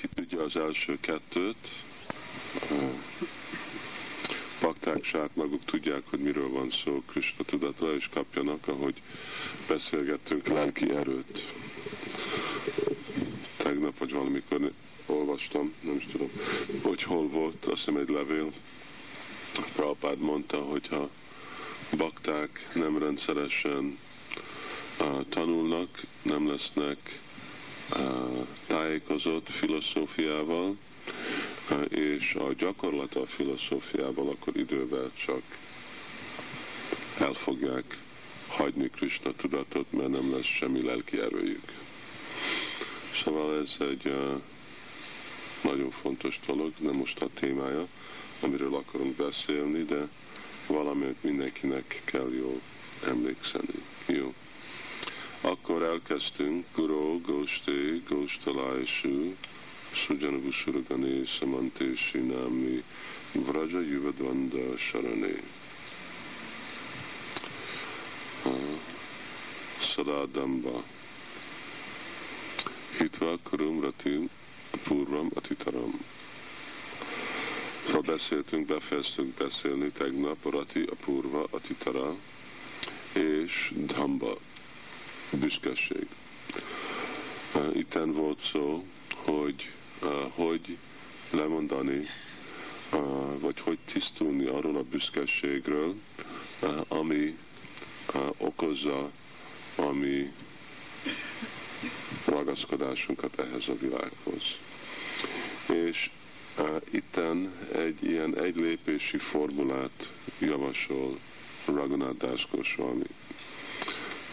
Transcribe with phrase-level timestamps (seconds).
[0.00, 1.68] ki tudja az első kettőt,
[4.60, 9.02] bakták sát maguk tudják, hogy miről van szó Krishna tudatra, és kapjanak, ahogy
[9.68, 11.44] beszélgettünk, lelki erőt.
[13.56, 14.72] Tegnap, vagy valamikor
[15.06, 16.30] olvastam, nem is tudom,
[16.82, 18.52] hogy hol volt, azt hiszem egy levél.
[19.74, 21.10] Prabhupád mondta, hogyha
[21.96, 23.98] bakták nem rendszeresen
[25.28, 27.20] tanulnak, nem lesznek
[28.66, 30.76] tájékozott filozófiával,
[31.70, 35.42] uh, és a gyakorlata a filozófiával, akkor idővel csak
[37.18, 37.98] el fogják
[38.48, 41.72] hagyni Krishna tudatot, mert nem lesz semmi lelki erőjük.
[43.14, 44.40] Szóval ez egy uh,
[45.62, 47.86] nagyon fontos dolog, nem most a témája,
[48.40, 50.08] amiről akarunk beszélni, de
[50.66, 52.60] valamit mindenkinek kell jól
[53.06, 53.84] emlékszeni.
[54.06, 54.34] Jó.
[55.40, 59.36] Akkor elkezdtünk Guru Goshté Goshtalájsú
[59.92, 62.84] Sujanavu Suragani Samante Sinami
[63.32, 65.34] Vraja Yuvadvanda Sarane
[69.80, 70.82] Sadadamba
[72.98, 74.30] Hitva Kurum Ratim
[74.84, 76.00] Purvam Atitaram
[77.92, 82.14] ha beszéltünk, befejeztünk beszélni tegnap Rati, a Purva, a Titara
[83.12, 84.36] és Dhamba,
[85.36, 86.06] büszkeség.
[87.74, 88.84] Itten volt szó,
[89.24, 89.70] hogy
[90.34, 90.76] hogy
[91.30, 92.06] lemondani,
[93.38, 95.94] vagy hogy tisztulni arról a büszkeségről,
[96.88, 97.38] ami
[98.36, 99.10] okozza
[99.76, 100.32] ami
[102.24, 104.42] ragaszkodásunkat ehhez a világhoz.
[105.66, 106.10] És
[106.90, 111.18] itten egy ilyen egylépési formulát javasol
[111.64, 113.06] Raghunath Das Goswami.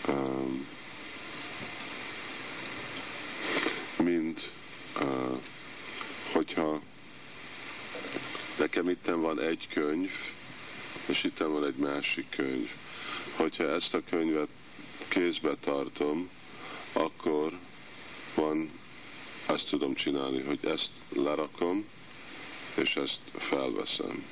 [0.08, 0.68] Um,
[4.08, 4.50] mint
[5.02, 5.40] uh,
[6.32, 6.82] hogyha
[8.58, 10.12] nekem itten van egy könyv,
[11.06, 12.70] és itten van egy másik könyv.
[13.36, 14.48] Hogyha ezt a könyvet
[15.08, 16.30] kézbe tartom,
[16.94, 17.58] akkor
[18.36, 18.72] van,
[19.46, 21.86] azt tudom csinálni, hogy ezt lerakom,
[22.76, 24.26] és ezt felveszem.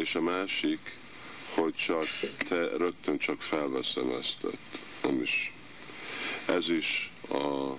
[0.00, 0.96] És a másik,
[1.54, 2.08] hogy csak
[2.48, 4.36] te rögtön csak felveszem ezt,
[5.02, 5.52] nem is.
[6.46, 7.76] Ez is a,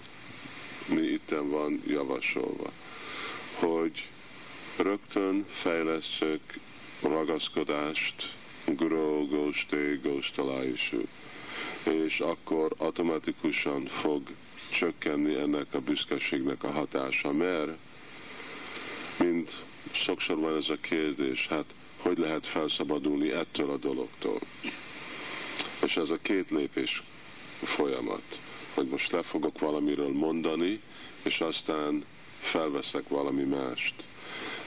[0.85, 2.71] mi itten van javasolva,
[3.53, 4.07] hogy
[4.77, 6.41] rögtön fejlesztök
[7.01, 8.33] ragaszkodást,
[8.65, 11.01] Guru, Gósté, Góstalájusú
[11.85, 14.21] és akkor automatikusan fog
[14.71, 17.71] csökkenni ennek a büszkeségnek a hatása, mert
[19.17, 21.65] mint sokszor van ez a kérdés, hát
[21.97, 24.39] hogy lehet felszabadulni ettől a dologtól.
[25.83, 27.03] És ez a két lépés
[27.63, 28.39] folyamat,
[28.75, 30.81] hogy most le fogok valamiről mondani,
[31.23, 32.05] és aztán
[32.39, 33.93] felveszek valami mást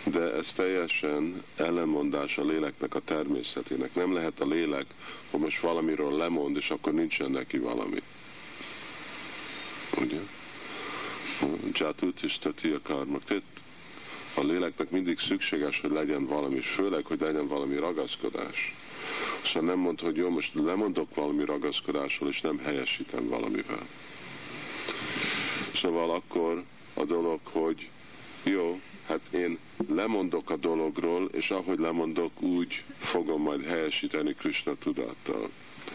[0.04, 3.94] de ez teljesen ellenmondás a léleknek a természetének.
[3.94, 4.86] Nem lehet a lélek,
[5.30, 8.02] hogy most valamiről lemond, és akkor nincsen neki valami.
[9.96, 10.20] Ugye?
[11.72, 13.24] Jatut és tati a karmak.
[13.24, 13.42] Tehát
[14.34, 18.74] a léleknek mindig szükséges, hogy legyen valami, és főleg, hogy legyen valami ragaszkodás.
[19.44, 23.86] Szóval nem mond, hogy jó, most lemondok valami ragaszkodásról, és nem helyesítem valamivel.
[25.74, 26.64] Szóval akkor
[26.94, 27.88] a dolog, hogy
[28.42, 29.58] jó, hát én
[29.88, 35.50] lemondok a dologról, és ahogy lemondok, úgy fogom majd helyesíteni Krishna tudattal.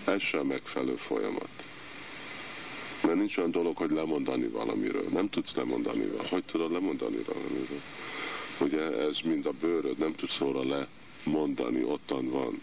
[0.05, 1.49] Ez sem megfelelő folyamat.
[3.03, 5.05] Mert nincs olyan dolog, hogy lemondani valamiről.
[5.09, 6.27] Nem tudsz lemondani valamiről.
[6.29, 7.81] Hogy tudod lemondani valamiről?
[8.59, 10.87] Ugye ez mind a bőröd, nem tudsz róla
[11.25, 12.61] lemondani, ottan van.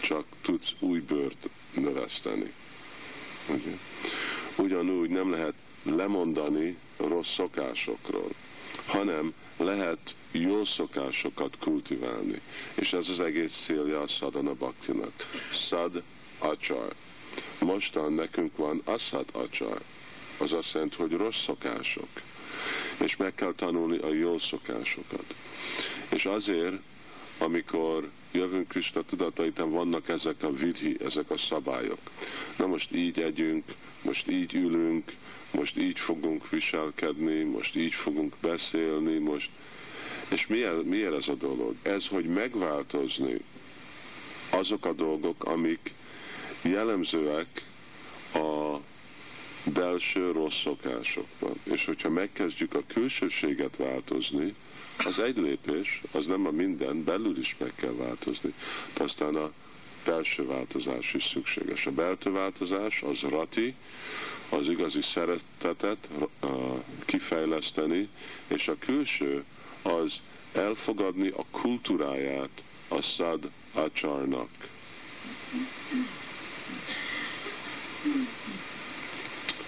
[0.00, 2.52] Csak tudsz új bőrt növeszteni.
[3.48, 3.76] Ugye?
[4.56, 8.30] Ugyanúgy nem lehet lemondani rossz szokásokról,
[8.86, 12.40] hanem lehet jó szokásokat kultiválni.
[12.74, 15.12] És ez az egész célja a szadana baktinak.
[15.52, 16.02] Szad
[16.38, 16.94] acsar.
[17.58, 19.80] Mostan nekünk van aszad acsar.
[20.38, 22.08] Az azt jelenti, hogy rossz szokások.
[22.98, 25.34] És meg kell tanulni a jó szokásokat.
[26.08, 26.76] És azért,
[27.38, 31.98] amikor jövünk Krista tudataitan, vannak ezek a vidhi, ezek a szabályok.
[32.56, 33.64] Na most így együnk,
[34.02, 35.12] most így ülünk,
[35.52, 39.50] most így fogunk viselkedni, most így fogunk beszélni, most...
[40.28, 41.74] És miért, miért ez a dolog?
[41.82, 43.40] Ez, hogy megváltozni
[44.50, 45.92] azok a dolgok, amik
[46.62, 47.64] jellemzőek
[48.34, 48.76] a
[49.64, 51.60] belső rossz szokásokban.
[51.62, 54.54] És hogyha megkezdjük a külsőséget változni,
[55.04, 58.54] az egy lépés, az nem a minden, belül is meg kell változni.
[58.94, 59.52] De aztán a
[60.04, 61.86] belső változás is szükséges.
[61.86, 63.74] A belső változás az rati,
[64.48, 66.08] az igazi szeretetet
[67.04, 68.08] kifejleszteni,
[68.46, 69.44] és a külső
[69.82, 70.20] az
[70.52, 74.48] elfogadni a kultúráját a szad acsarnak.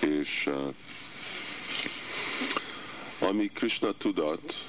[0.00, 0.74] És uh,
[3.28, 4.64] ami Krishna tudat,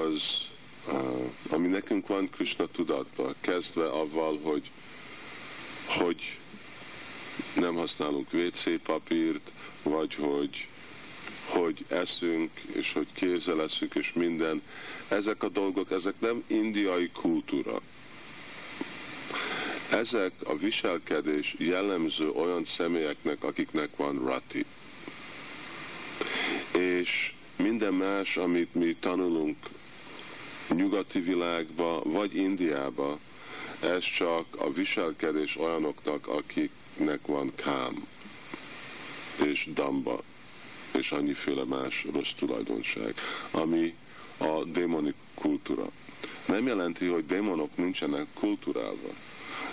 [0.00, 0.46] az,
[0.86, 4.70] uh, ami nekünk van Krishna tudatban, kezdve avval, hogy,
[5.86, 6.38] hogy
[7.54, 9.52] nem használunk WC papírt,
[9.82, 10.68] vagy hogy,
[11.46, 14.62] hogy eszünk, és hogy kézzel eszünk, és minden.
[15.08, 17.80] Ezek a dolgok, ezek nem indiai kultúra.
[19.90, 24.64] Ezek a viselkedés jellemző olyan személyeknek, akiknek van rati.
[26.78, 29.56] És minden más, amit mi tanulunk
[30.68, 33.18] nyugati világba, vagy Indiába,
[33.80, 38.06] ez csak a viselkedés olyanoknak, akiknek van kám,
[39.44, 40.22] és damba,
[40.98, 43.14] és annyiféle más rossz tulajdonság,
[43.50, 43.94] ami
[44.36, 45.90] a démoni kultúra.
[46.46, 49.12] Nem jelenti, hogy démonok nincsenek kulturálva.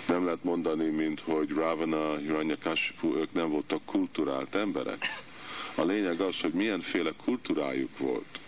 [0.06, 5.04] Nem lehet mondani, mint hogy Ravana, Hiranyakashipu, ők nem voltak kulturált emberek.
[5.74, 8.40] A lényeg az, hogy milyenféle kultúrájuk volt.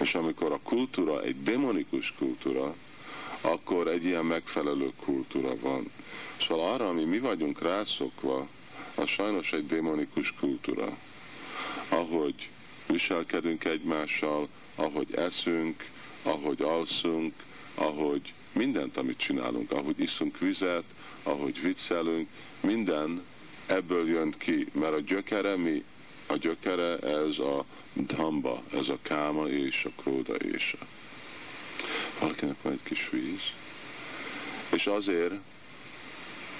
[0.00, 2.74] És amikor a kultúra egy demonikus kultúra,
[3.40, 5.90] akkor egy ilyen megfelelő kultúra van.
[6.40, 8.48] Szóval arra, ami mi vagyunk rászokva,
[8.94, 10.96] az sajnos egy demonikus kultúra.
[11.88, 12.48] Ahogy
[12.86, 15.88] viselkedünk egymással, ahogy eszünk,
[16.22, 17.34] ahogy alszunk,
[17.74, 20.84] ahogy mindent, amit csinálunk, ahogy iszunk vizet,
[21.22, 22.28] ahogy viccelünk,
[22.60, 23.24] minden
[23.66, 25.84] ebből jön ki, mert a gyökere mi?
[26.30, 27.64] A gyökere ez a
[27.94, 30.84] dhamba, ez a káma és a króda és a
[32.18, 33.52] valakinek van egy kis víz.
[34.72, 35.34] És azért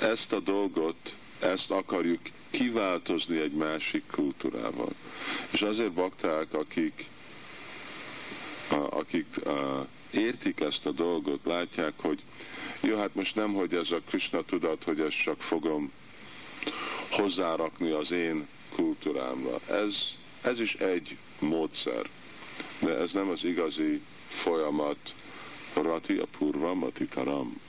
[0.00, 2.20] ezt a dolgot, ezt akarjuk
[2.50, 4.93] kiváltozni egy másik kultúrával.
[5.50, 7.06] És azért bakták, akik,
[8.91, 9.26] akik
[10.11, 12.23] értik ezt a dolgot, látják, hogy
[12.81, 15.93] jó, hát most nem, hogy ez a Krishna tudat, hogy ezt csak fogom
[17.11, 19.60] hozzárakni az én kultúrámra.
[19.66, 19.94] Ez,
[20.42, 22.08] ez is egy módszer,
[22.80, 25.14] de ez nem az igazi folyamat,
[25.75, 27.60] Rati a purva matitaram.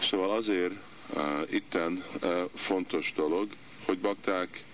[0.00, 0.72] Szóval azért
[1.14, 3.48] uh, itten uh, fontos dolog,
[3.84, 4.64] hogy bakták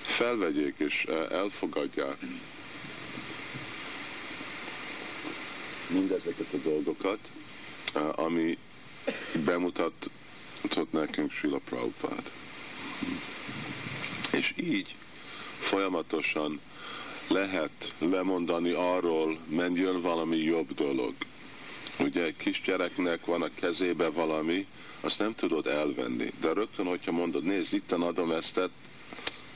[0.00, 2.18] felvegyék és uh, elfogadják
[5.88, 7.18] mindezeket a dolgokat,
[7.94, 8.58] uh, ami
[9.44, 10.10] bemutatott
[10.90, 12.30] nekünk Srila Prabhupád.
[14.32, 14.94] És így
[15.60, 16.60] folyamatosan
[17.28, 21.14] lehet lemondani arról, menjön valami jobb dolog.
[21.98, 24.66] Ugye egy kisgyereknek van a kezébe valami,
[25.00, 26.32] azt nem tudod elvenni.
[26.40, 28.60] De rögtön, hogyha mondod, nézd, itt adom ezt,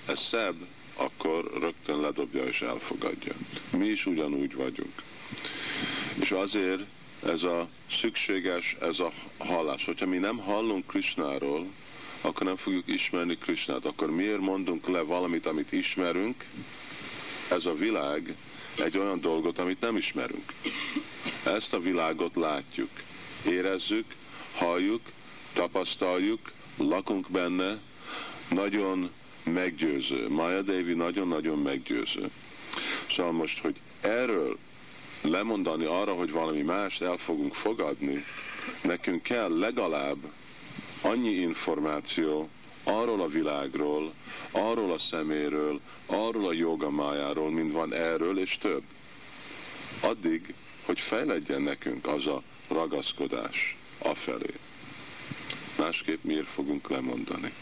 [0.06, 0.56] ez szebb,
[0.97, 3.33] akkor rögtön ledobja és elfogadja.
[3.71, 5.03] Mi is ugyanúgy vagyunk.
[6.21, 6.83] És azért
[7.26, 9.85] ez a szükséges, ez a hallás.
[9.85, 11.67] Hogyha mi nem hallunk Krishnáról,
[12.20, 13.85] akkor nem fogjuk ismerni Krishnát.
[13.85, 16.44] Akkor miért mondunk le valamit, amit ismerünk?
[17.50, 18.35] Ez a világ
[18.79, 20.53] egy olyan dolgot, amit nem ismerünk.
[21.44, 22.91] Ezt a világot látjuk,
[23.47, 24.05] érezzük,
[24.55, 25.00] halljuk,
[25.53, 27.79] tapasztaljuk, lakunk benne,
[28.50, 29.11] nagyon
[29.42, 30.28] meggyőző.
[30.28, 32.31] Maya Devi nagyon-nagyon meggyőző.
[33.11, 34.59] Szóval most, hogy erről
[35.20, 38.25] lemondani arra, hogy valami mást el fogunk fogadni,
[38.82, 40.18] nekünk kell legalább
[41.00, 42.48] annyi információ
[42.82, 44.12] arról a világról,
[44.50, 48.82] arról a szeméről, arról a jogamájáról, mint van erről, és több.
[50.00, 54.54] Addig, hogy fejledjen nekünk az a ragaszkodás afelé.
[55.76, 57.52] Másképp miért fogunk lemondani?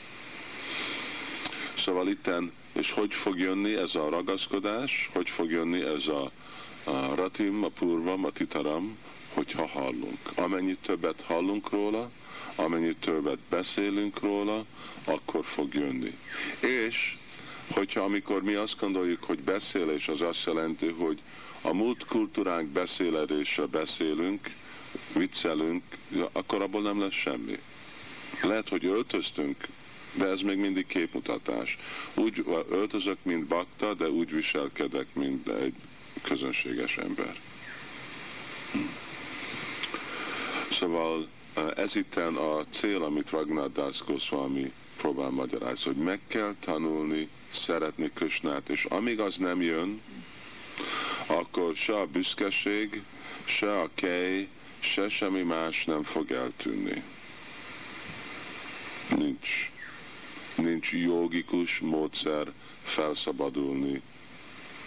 [1.76, 6.30] Szóval itten, és hogy fog jönni ez a ragaszkodás, hogy fog jönni ez a,
[6.86, 8.96] a ratim, a purvam, a titaram,
[9.34, 10.18] hogyha hallunk.
[10.34, 12.10] Amennyit többet hallunk róla,
[12.54, 14.64] amennyit többet beszélünk róla,
[15.04, 16.18] akkor fog jönni.
[16.60, 17.16] És
[17.70, 21.20] hogyha amikor mi azt gondoljuk, hogy beszélés az azt jelenti, hogy
[21.60, 24.50] a múlt kultúránk beszéledésre beszélünk,
[25.14, 25.82] viccelünk,
[26.32, 27.58] akkor abból nem lesz semmi.
[28.42, 29.66] Lehet, hogy öltöztünk,
[30.14, 31.78] de ez még mindig képmutatás.
[32.14, 35.74] Úgy öltözök, mint bakta, de úgy viselkedek, mint egy
[36.22, 37.40] közönséges ember.
[40.70, 41.28] Szóval
[41.76, 48.10] ez itten a cél, amit Ragnar Das Goswami próbál magyarázni, hogy meg kell tanulni, szeretni
[48.14, 50.00] Kösnát, és amíg az nem jön,
[51.26, 53.02] akkor se a büszkeség,
[53.44, 57.02] se a kej, se semmi más nem fog eltűnni.
[59.16, 59.70] Nincs.
[60.54, 64.02] Nincs jogikus módszer felszabadulni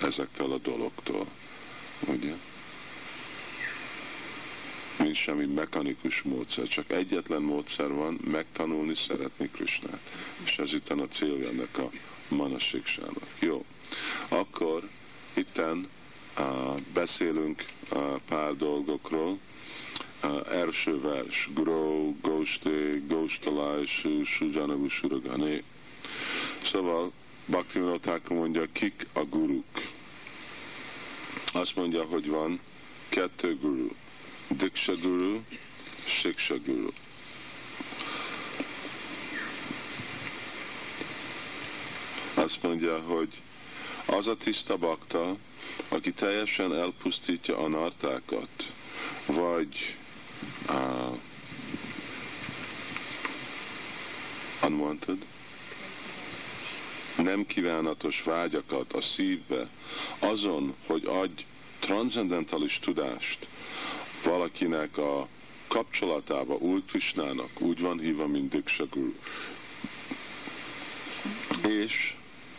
[0.03, 1.27] ezektől a dologtól.
[2.07, 2.33] Ugye?
[4.97, 9.99] Nincs semmi mechanikus módszer, csak egyetlen módszer van, megtanulni szeretni Krisnát.
[10.43, 11.89] És ez itt a célja ennek a
[12.27, 13.27] manasiksának.
[13.39, 13.65] Jó.
[14.27, 14.89] Akkor
[15.33, 15.89] itten
[16.37, 19.39] uh, beszélünk uh, pár dolgokról.
[20.23, 23.85] Uh, első vers, Gro, Goste, Gostalai,
[24.25, 25.61] Sujanavu, Suragane.
[26.63, 27.11] Szóval
[27.49, 29.65] Bhaktivinoda mondja, kik a guruk.
[31.53, 32.59] Azt mondja, hogy van
[33.09, 33.87] kettő guru.
[34.47, 35.39] Diksha guru,
[36.05, 36.89] Shiksha guru.
[42.33, 43.41] Azt mondja, hogy
[44.05, 45.37] az a tiszta bakta,
[45.87, 48.71] aki teljesen elpusztítja a nartákat,
[49.25, 49.95] vagy
[50.67, 51.17] uh,
[54.63, 55.25] unwanted,
[57.21, 59.67] nem kívánatos vágyakat a szívbe,
[60.19, 61.43] azon, hogy adj
[61.79, 63.47] transzendentális tudást
[64.23, 65.27] valakinek a
[65.67, 69.13] kapcsolatába Úr Krisnának, úgy van hívva, mint Diksha Guru.
[71.67, 72.15] És,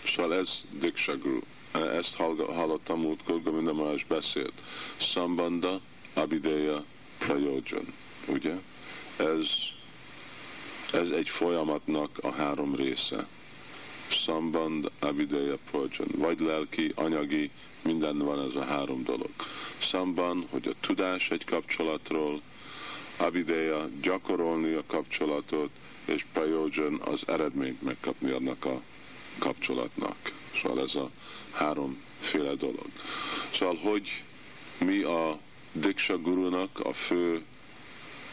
[0.06, 1.40] szóval ez Diksha Guru.
[1.72, 4.52] Ezt hallottam múltkor, minden más beszélt.
[4.96, 5.80] Sambanda,
[6.14, 6.84] Abideya,
[7.18, 7.94] Prayojan.
[8.26, 8.54] Ugye?
[9.16, 9.48] Ez,
[10.92, 13.26] ez egy folyamatnak a három része.
[14.10, 16.08] Samband, Abideya, Prayojan.
[16.16, 17.50] Vagy lelki, anyagi,
[17.82, 19.30] minden van ez a három dolog.
[19.78, 22.40] Szamban, hogy a tudás egy kapcsolatról,
[23.16, 25.70] Abideya, gyakorolni a kapcsolatot,
[26.04, 28.82] és Prayojan az eredményt megkapni annak a
[29.38, 30.32] kapcsolatnak.
[30.62, 31.10] Szóval ez a
[31.50, 32.86] háromféle dolog.
[33.52, 34.22] Szóval, hogy
[34.78, 35.38] mi a
[35.72, 37.42] Diksha Gurunak a fő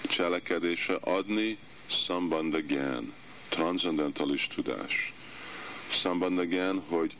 [0.01, 1.57] cselekedése adni
[1.87, 3.13] Sambandha Gyan,
[3.49, 5.13] transzendentális tudás.
[6.49, 7.15] Gyan, hogy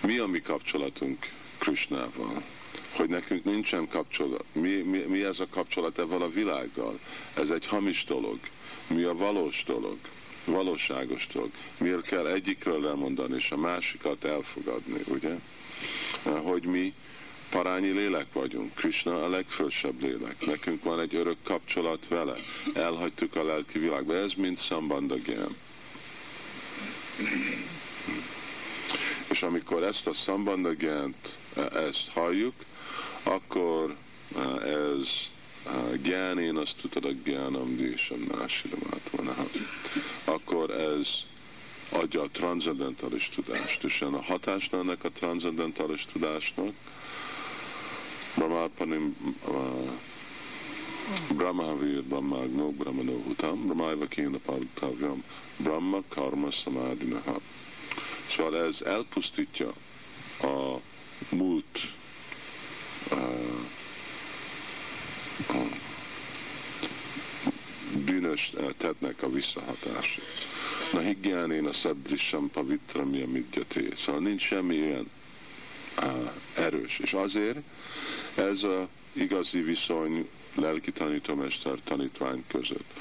[0.00, 2.42] mi a mi kapcsolatunk Krishnával?
[2.92, 4.44] Hogy nekünk nincsen kapcsolat.
[4.52, 6.98] Mi, mi, mi ez a kapcsolat ezzel a világgal?
[7.34, 8.38] Ez egy hamis dolog.
[8.86, 9.98] Mi a valós dolog?
[10.44, 11.50] Valóságos dolog.
[11.78, 15.34] Miért kell egyikről lemondani, és a másikat elfogadni, ugye?
[16.22, 16.94] Hogy mi
[17.50, 18.74] parányi lélek vagyunk.
[18.74, 20.46] Krishna a legfősebb lélek.
[20.46, 22.34] Nekünk van egy örök kapcsolat vele.
[22.74, 24.14] Elhagytuk a lelki világba.
[24.14, 25.56] Ez mind szambandagém.
[29.28, 31.36] És amikor ezt a szambandagent,
[31.72, 32.54] ezt halljuk,
[33.22, 33.96] akkor
[34.64, 35.08] ez
[36.02, 39.50] gyán, én azt tudod, a gyánam désem násiramát van.
[40.24, 41.08] Akkor ez
[41.90, 46.74] adja a transzendentális tudást, és a hatásna ennek a transzendentális tudásnak,
[48.34, 49.16] Brahmapanim
[51.36, 55.22] Brahmavir Brahmagno Brahmano Hutam Brahmaiva Kéna Partavyam
[55.56, 57.40] Brahma Karma Samadinaha
[58.28, 59.72] Szóval ez elpusztítja
[60.40, 60.80] a
[61.30, 61.78] múlt
[63.10, 63.14] a,
[65.52, 65.68] a
[68.04, 70.48] bűnös tettnek a visszahatását.
[70.92, 73.88] Na higgyánén a szabdrissam pavitra mi a midjaté.
[73.96, 75.10] Szóval nincs semmi ilyen
[76.54, 76.98] erős.
[76.98, 77.58] És azért
[78.34, 82.92] ez a igazi viszony lelki tanítómester tanítvány között.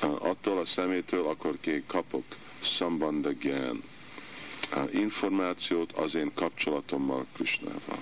[0.00, 2.24] Attól a szemétől akkor ki kapok
[2.62, 3.82] szambandagyan
[4.90, 7.98] információt az én kapcsolatommal Krisnával.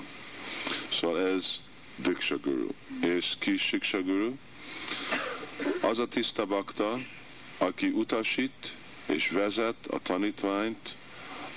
[0.88, 1.60] Szóval ez
[1.96, 2.68] Diksha Guru.
[3.02, 4.32] És ki Shiksha Guru?
[5.80, 7.00] Az a tiszta bakta,
[7.58, 8.74] aki utasít
[9.06, 10.94] és vezet a tanítványt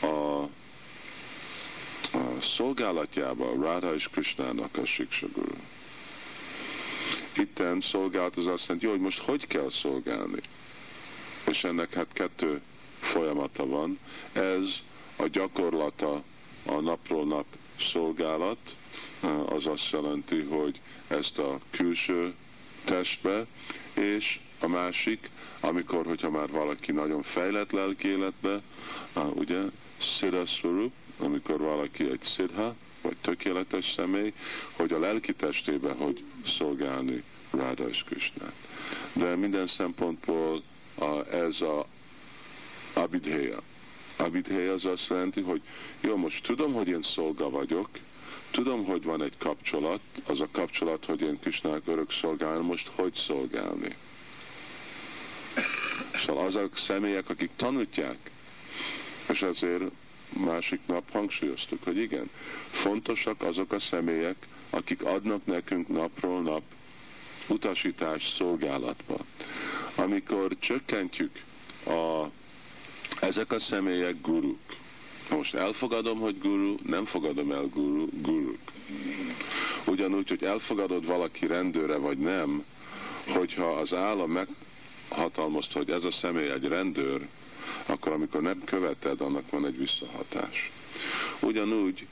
[0.01, 0.47] a
[2.11, 5.55] a szolgálatjába Radha és Krishnának a Siksaguru.
[7.35, 10.41] Itten szolgálat az azt jelenti, hogy most hogy kell szolgálni.
[11.47, 12.61] És ennek hát kettő
[12.99, 13.99] folyamata van.
[14.33, 14.79] Ez
[15.15, 16.23] a gyakorlata
[16.65, 17.45] a napról nap
[17.79, 18.75] szolgálat,
[19.45, 22.33] az azt jelenti, hogy ezt a külső
[22.83, 23.45] testbe,
[23.93, 28.61] és a másik, amikor, hogyha már valaki nagyon fejlett lelki életbe,
[29.33, 29.61] ugye,
[29.97, 32.75] Siddhaswarup, amikor valaki egy szidha,
[33.07, 34.33] vagy tökéletes személy,
[34.71, 38.53] hogy a lelki testében hogy szolgálni Ráda és Krishnát.
[39.13, 40.61] De minden szempontból
[40.95, 41.85] a, ez a
[42.93, 43.61] abidhéja.
[44.17, 45.61] Abidhéja az azt jelenti, hogy
[46.01, 47.89] jó, most tudom, hogy én szolga vagyok,
[48.51, 53.13] tudom, hogy van egy kapcsolat, az a kapcsolat, hogy én Krishnák örök szolgálni, most hogy
[53.13, 53.95] szolgálni.
[56.15, 58.17] Szóval azok személyek, akik tanítják,
[59.29, 59.83] és ezért
[60.29, 62.29] másik nap hangsúlyoztuk, hogy igen,
[62.71, 64.35] fontosak azok a személyek,
[64.69, 66.61] akik adnak nekünk napról nap
[67.47, 69.17] utasítás szolgálatba.
[69.95, 71.43] Amikor csökkentjük
[71.85, 72.25] a,
[73.21, 74.59] ezek a személyek guruk.
[75.29, 78.59] Most elfogadom, hogy guru, nem fogadom el guru, guruk.
[79.85, 82.63] Ugyanúgy, hogy elfogadod valaki rendőre vagy nem,
[83.27, 87.27] hogyha az állam meghatalmazta, hogy ez a személy egy rendőr,
[87.85, 90.71] akkor amikor nem követed, annak van egy visszahatás.
[91.39, 92.07] Ugyanúgy,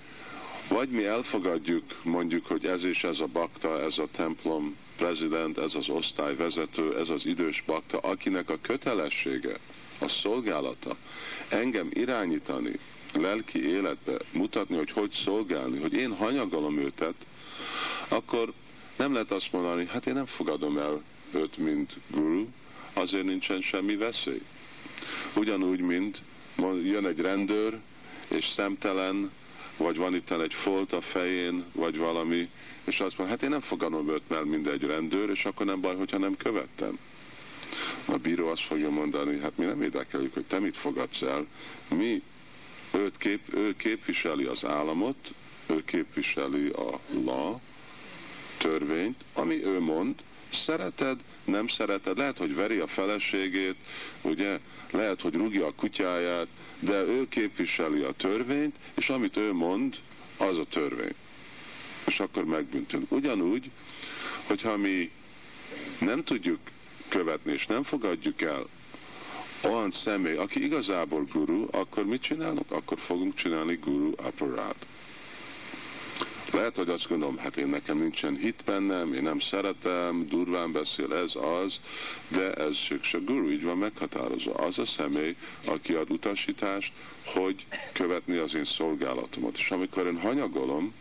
[0.70, 5.76] vagy mi elfogadjuk, mondjuk, hogy ez is ez a bakta, ez a templom prezident, ez
[5.76, 9.58] az osztályvezető, ez az idős bakta, akinek a kötelessége,
[10.00, 10.96] a szolgálata
[11.50, 12.72] engem irányítani,
[13.14, 17.16] lelki életbe, mutatni, hogy hogy szolgálni, hogy én hanyagolom őtet,
[18.08, 18.54] akkor
[18.96, 22.48] nem lehet azt mondani, hát én nem fogadom el őt, mint guru,
[22.94, 24.42] azért nincsen semmi veszély.
[25.36, 26.22] Ugyanúgy, mint
[26.84, 27.78] jön egy rendőr,
[28.28, 29.32] és szemtelen,
[29.78, 32.50] vagy van itt egy folt a fején, vagy valami,
[32.84, 35.96] és azt mondja, hát én nem fogadom őt, mert mindegy rendőr, és akkor nem baj,
[35.96, 37.00] hogyha nem követtem.
[38.06, 41.46] A bíró azt fogja mondani, hát mi nem érdekeljük, hogy te mit fogadsz el,
[41.88, 42.22] mi
[42.94, 45.34] őt kép, ő képviseli az államot,
[45.68, 47.60] ő képviseli a la,
[48.58, 50.16] törvényt, ami ő mond,
[50.50, 53.76] szereted, nem szereted, lehet, hogy veri a feleségét,
[54.22, 54.60] ugye,
[54.92, 56.48] lehet, hogy rúgja a kutyáját,
[56.80, 59.96] de ő képviseli a törvényt, és amit ő mond,
[60.38, 61.16] az a törvény.
[62.06, 63.12] És akkor megbüntünk.
[63.12, 63.70] Ugyanúgy,
[64.48, 65.12] hogyha mi
[66.00, 66.60] nem tudjuk
[67.08, 68.68] követni, és nem fogadjuk el
[69.62, 72.72] olyan személy, aki igazából guru, akkor mit csinálunk?
[72.72, 74.86] Akkor fogunk csinálni guru aparát.
[76.52, 81.14] Lehet, hogy azt gondolom, hát én nekem nincsen hit bennem, én nem szeretem, durván beszél,
[81.14, 81.80] ez az,
[82.28, 84.54] de ez a guru, így van meghatározva.
[84.54, 85.36] Az a személy,
[85.66, 89.58] aki ad utasítást, hogy követni az én szolgálatomat.
[89.58, 90.94] És amikor én hanyagolom,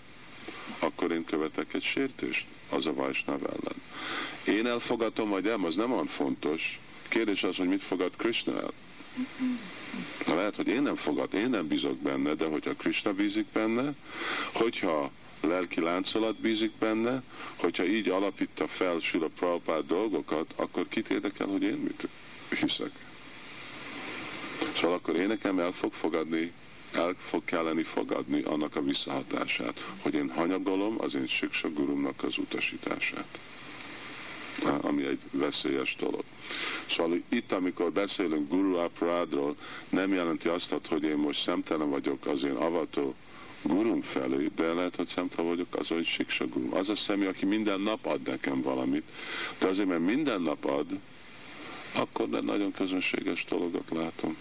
[0.79, 3.83] akkor én követek egy sértést, az a Vajsnav ellen.
[4.59, 8.73] Én elfogadom, vagy nem, az nem olyan fontos, kérdés az, hogy mit fogad Krishna el.
[10.27, 13.93] Na lehet, hogy én nem fogad, én nem bízok benne, de hogyha Krishna bízik benne,
[14.53, 15.11] hogyha
[15.47, 17.23] lelki láncolat bízik benne,
[17.57, 22.09] hogyha így alapítta fel Sula Prabhupád dolgokat, akkor kit érdekel, hogy én mit
[22.61, 22.91] hiszek.
[24.75, 26.53] Szóval akkor én nekem el fog fogadni,
[26.93, 32.39] el fog kelleni fogadni annak a visszahatását, hogy én hanyagolom az én Siksa Gurumnak az
[32.39, 33.39] utasítását
[34.63, 36.25] ami egy veszélyes dolog.
[36.87, 39.57] Szóval itt, amikor beszélünk Guru Aparádról,
[39.89, 43.15] nem jelenti azt, hogy én most szemtelen vagyok az én avató
[43.65, 46.75] gurum felé, de lehet, hogy szemtelen vagyok az, hogy siksa gurum.
[46.75, 49.05] Az a személy, aki minden nap ad nekem valamit,
[49.59, 50.87] de azért, mert minden nap ad,
[51.93, 54.37] akkor de nagyon közönséges dologot látom.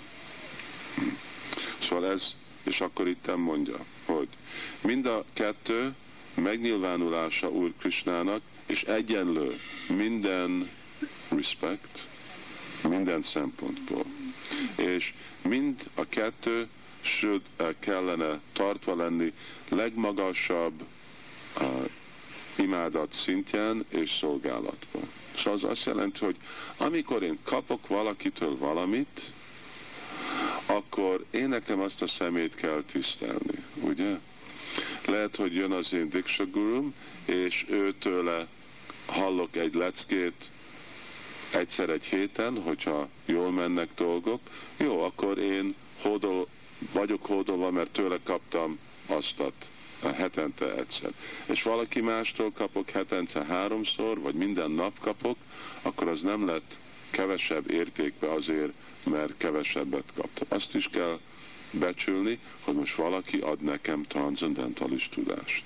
[1.80, 4.28] Szóval ez, és akkor itt mondja, hogy
[4.82, 5.94] mind a kettő
[6.34, 10.70] megnyilvánulása Úr Krisnának, és egyenlő minden
[11.30, 12.08] respect,
[12.82, 14.06] minden szempontból.
[14.76, 16.68] És mind a kettő
[17.04, 17.46] sőt
[17.80, 19.34] kellene tartva lenni
[19.70, 20.84] legmagasabb
[21.60, 21.90] uh,
[22.56, 25.10] imádat szintjén és szolgálatban.
[25.36, 26.36] Szóval az azt jelenti, hogy
[26.78, 29.32] amikor én kapok valakitől valamit,
[30.66, 34.20] akkor én nekem azt a szemét kell tisztelni, ugye?
[35.08, 36.94] Lehet, hogy jön az én Diksha Gurum,
[37.26, 38.48] és őtőle
[39.06, 40.50] hallok egy leckét
[41.52, 44.40] egyszer egy héten, hogyha jól mennek dolgok,
[44.78, 46.48] jó, akkor én hódol,
[46.92, 51.12] vagyok hódolva, mert tőle kaptam azt a hetente egyszer.
[51.46, 55.38] És valaki mástól kapok hetente háromszor, vagy minden nap kapok,
[55.82, 56.78] akkor az nem lett
[57.10, 60.48] kevesebb értékbe azért, mert kevesebbet kaptam.
[60.50, 61.20] Azt is kell
[61.72, 65.64] becsülni, hogy most valaki ad nekem transzendentális tudást.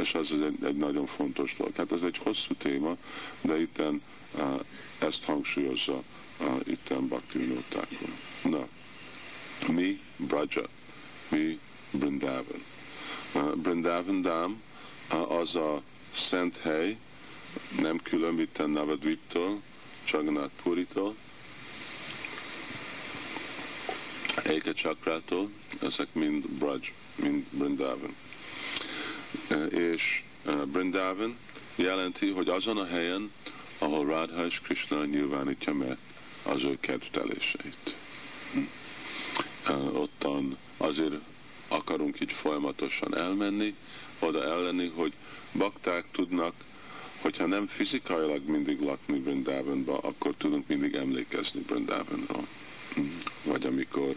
[0.00, 1.74] És az egy, egy nagyon fontos dolog.
[1.76, 2.96] Hát ez egy hosszú téma,
[3.40, 4.02] de itten
[4.98, 6.02] ezt hangsúlyozza
[6.64, 7.64] itten Bhakti
[8.42, 8.68] Na,
[9.68, 10.68] mi Braja,
[11.28, 11.58] mi
[11.90, 12.62] Brindavan.
[13.34, 14.62] Uh, Brindavan Dám
[15.12, 15.82] uh, az a
[16.14, 16.96] szent hely,
[17.80, 19.62] nem külön itten Navadviptól,
[20.04, 21.16] Csaganát Puritól,
[24.42, 25.50] Eke Csakrától,
[25.82, 28.14] ezek mind Braj, mind Brindavan.
[29.50, 30.22] Uh, és
[30.66, 31.38] Brindavan
[31.74, 33.32] jelenti, hogy azon a helyen,
[33.78, 35.96] ahol Radha és Krishna nyilvánítja meg
[36.42, 37.94] az ő kedvteléseit
[39.92, 41.14] ottan azért
[41.68, 43.74] akarunk így folyamatosan elmenni,
[44.18, 45.12] oda ellenni, hogy
[45.52, 46.54] bakták tudnak,
[47.20, 52.46] hogyha nem fizikailag mindig lakni Brindavanba, akkor tudunk mindig emlékezni Brindavanról.
[53.42, 54.16] Vagy amikor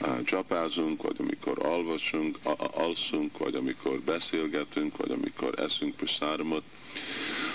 [0.00, 2.38] uh, csapázunk, vagy amikor alvasunk,
[2.72, 6.62] alszunk, vagy amikor beszélgetünk, vagy amikor eszünk prasáramot.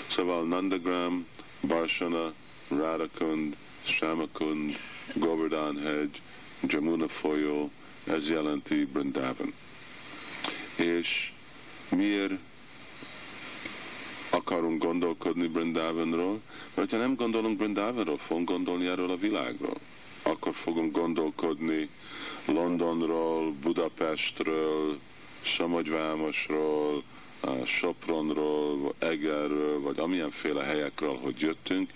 [0.08, 1.26] Szóval Nandagram,
[1.60, 2.32] Barsana,
[2.68, 4.76] Radakund, Shamakund,
[5.14, 6.20] Govardhan hegy,
[6.66, 7.70] Jamuna folyó,
[8.04, 9.52] ez jelenti Brindavan.
[10.76, 11.32] És
[11.88, 12.32] miért
[14.30, 16.40] akarunk gondolkodni Brindavanról?
[16.74, 19.76] Mert ha nem gondolunk Brindavanról, fogunk gondolni erről a világról.
[20.22, 21.88] Akkor fogunk gondolkodni
[22.44, 24.98] Londonról, Budapestről,
[25.42, 27.02] Somogyvámosról,
[27.64, 31.90] Sopronról, Egerről, vagy amilyenféle helyekről, hogy jöttünk,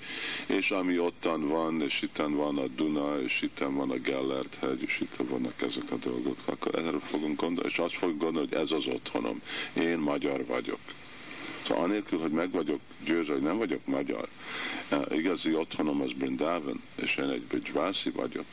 [0.47, 4.83] és ami ottan van, és itten van a Duna, és itten van a Gellert hegy,
[4.83, 8.59] és itt vannak ezek a dolgok, akkor erről fogunk gondolni, és azt fogunk gondolni, hogy
[8.59, 9.43] ez az otthonom.
[9.73, 10.79] Én magyar vagyok.
[11.67, 14.29] Szóval anélkül, hogy meg vagyok győző, hogy nem vagyok magyar,
[15.11, 18.45] igazi otthonom az Brindavan, és én egy Bridgevászi vagyok,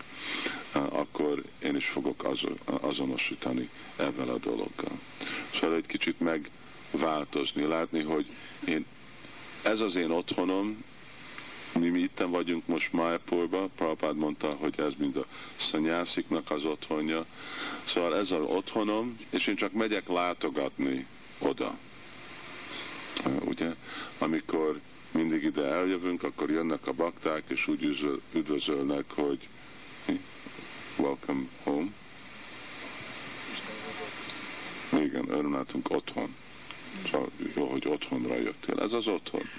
[0.71, 2.27] akkor én is fogok
[2.65, 4.99] azonosítani ebben a dologgal.
[5.53, 6.19] Szóval egy kicsit
[6.91, 8.25] megváltozni, látni, hogy
[8.65, 8.85] én,
[9.61, 10.83] ez az én otthonom,
[11.73, 15.25] mi, mi itten vagyunk most Mayapurba, Prabhupád mondta, hogy ez mind a
[15.55, 17.25] szanyásziknak az otthonja.
[17.83, 21.05] Szóval ez az otthonom, és én csak megyek látogatni
[21.39, 21.77] oda
[23.45, 23.75] ugye,
[24.17, 24.79] amikor
[25.11, 27.83] mindig ide eljövünk, akkor jönnek a bakták, és úgy
[28.33, 29.47] üdvözölnek, hogy
[30.97, 31.89] welcome home.
[34.89, 36.35] Igen, örömlátunk otthon.
[37.03, 38.79] Csak jó, hogy otthonra jöttél.
[38.79, 39.49] Ez az otthon.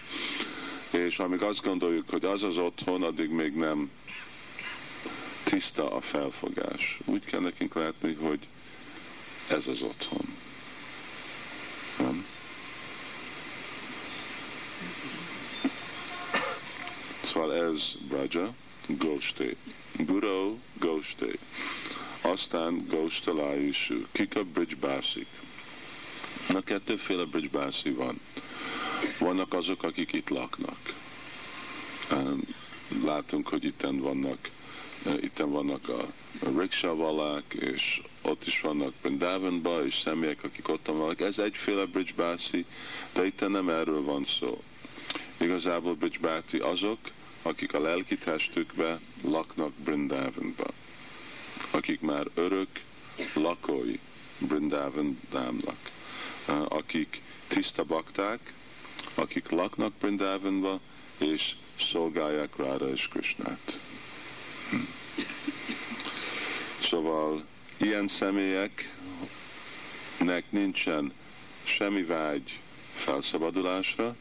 [0.90, 3.90] És amíg azt gondoljuk, hogy az az otthon, addig még nem
[5.42, 6.98] tiszta a felfogás.
[7.04, 8.38] Úgy kell nekünk látni, hogy
[9.48, 10.36] ez az otthon.
[11.98, 12.26] Nem?
[17.22, 18.54] Szóval ez Braja,
[18.86, 19.56] Gosté.
[19.98, 21.38] Guru, Gosté.
[22.20, 24.06] Aztán Gostalájusú.
[24.12, 25.26] Kik a bridgebászik?
[26.48, 28.20] Na, kettőféle bridgebászi van.
[29.18, 30.94] Vannak azok, akik itt laknak.
[33.04, 34.50] Látunk, hogy itten vannak
[35.20, 36.06] itten vannak a,
[36.56, 41.20] rikshavalák, és ott is vannak Brindavanba, és személyek, akik ott vannak.
[41.20, 42.64] Ez egyféle bridgebászi,
[43.12, 44.62] de itt nem erről van szó.
[45.36, 46.98] Igazából bridgebáti azok,
[47.42, 50.66] akik a lelki testükbe laknak Brindavanba,
[51.70, 52.68] akik már örök
[53.34, 53.98] lakói
[54.38, 55.90] Brindavan dámnak,
[56.68, 58.52] akik tiszta bakták,
[59.14, 60.80] akik laknak Brindavanba,
[61.18, 63.78] és szolgálják Ráda és Krishnát.
[64.70, 64.76] Hm.
[66.80, 67.44] Szóval
[67.76, 68.84] ilyen személyeknek
[70.50, 71.12] nincsen
[71.62, 72.58] semmi vágy
[72.94, 74.16] felszabadulásra,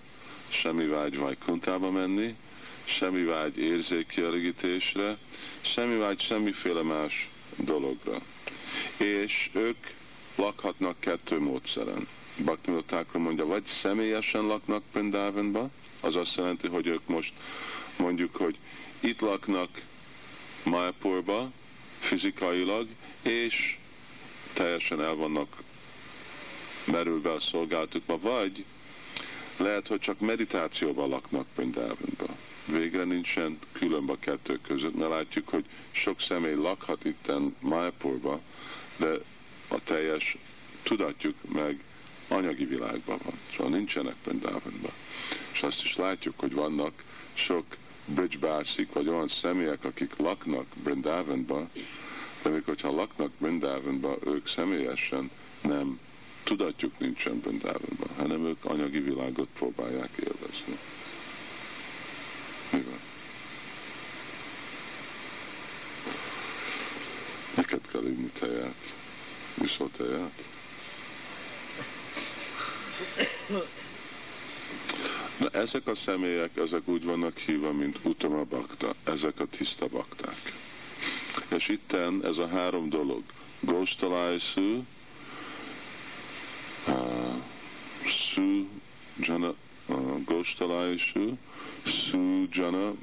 [0.50, 2.36] semmi vágy Vajkuntába menni,
[2.84, 5.18] semmi vágy érzékkielégítésre,
[5.62, 8.22] semmi vágy semmiféle más dologra.
[8.98, 9.78] És ők
[10.42, 12.08] lakhatnak kettő módszeren.
[12.38, 17.34] Bhaktivinoda mondja, vagy személyesen laknak Prindavanba, az azt jelenti, hogy ők most
[17.98, 18.58] mondjuk, hogy
[19.00, 19.70] itt laknak
[20.64, 21.52] Mayapurba
[22.00, 22.88] fizikailag,
[23.22, 23.78] és
[24.54, 25.62] teljesen el vannak
[26.86, 28.66] merülve a szolgáltukba, vagy
[29.58, 35.66] lehet, hogy csak meditációval laknak Prindavanba végre nincsen különb a kettő között, mert látjuk, hogy
[35.92, 38.40] sok személy lakhat itten Mayapurba,
[38.98, 39.08] de
[39.72, 40.38] a teljes
[40.84, 41.84] tudatjuk meg
[42.28, 44.92] anyagi világban van, szóval nincsenek Brindavanban.
[45.52, 47.04] És azt is látjuk, hogy vannak
[47.34, 47.66] sok
[48.06, 51.70] bridgebászik, vagy olyan személyek, akik laknak Brindavanba,
[52.42, 55.32] de még hogyha laknak Brindavanba, ők személyesen
[55.62, 56.00] nem
[56.44, 60.78] tudatjuk nincsen Brindavanban, hanem ők anyagi világot próbálják élvezni.
[62.72, 63.00] Mi van?
[67.56, 69.01] Neked kell inni teját.
[69.98, 70.44] Teját?
[75.38, 80.54] Na ezek a személyek, ezek úgy vannak hívva, mint Utama Bakta, ezek a tiszta bakták.
[81.48, 83.24] És itten ez a három dolog,
[83.60, 84.86] Góstalájszú,
[86.88, 87.36] uh,
[88.06, 88.68] Szú,
[89.20, 91.38] Jana, uh, Góstalájszú,
[91.84, 92.94] Sujana,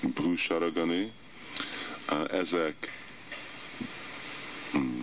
[0.00, 1.12] Bhusharagani,
[2.30, 2.92] ezek
[4.76, 5.02] mm,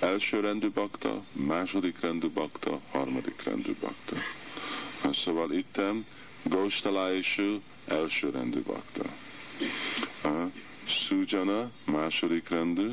[0.00, 4.16] első rendű bakta, második rendű bakta, harmadik rendű bakta.
[5.12, 6.06] Szóval itten
[6.42, 9.04] Góstalájusú első rendű bakta.
[10.84, 12.90] Sujana második rendű,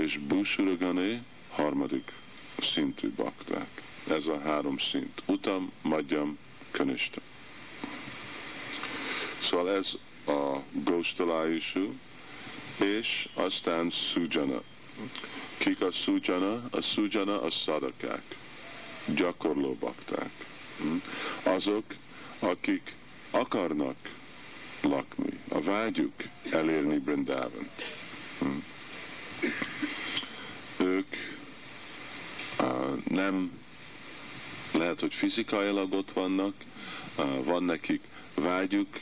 [0.00, 2.12] és Bhusharagani harmadik
[2.58, 3.82] szintű bakták.
[4.08, 5.22] Ez a három szint.
[5.26, 6.38] Utam, Madjam,
[6.70, 7.20] Kanista.
[9.42, 9.92] Szóval ez
[10.26, 11.94] a Gostalájusú,
[12.76, 14.62] és aztán Sujana.
[15.62, 16.62] Kik a Sujana?
[16.70, 18.22] A Sujana a szadakák,
[19.06, 20.30] gyakorló bakták.
[20.78, 20.96] Hm?
[21.42, 21.84] Azok,
[22.38, 22.94] akik
[23.30, 23.96] akarnak
[24.80, 25.38] lakni.
[25.48, 26.12] A vágyuk
[26.50, 27.68] elérni Brindavan.
[28.38, 28.46] Hm.
[30.84, 31.16] Ők
[33.08, 33.60] nem
[34.72, 36.54] lehet, hogy fizikailag ott vannak,
[37.44, 38.02] van nekik
[38.34, 39.00] vágyuk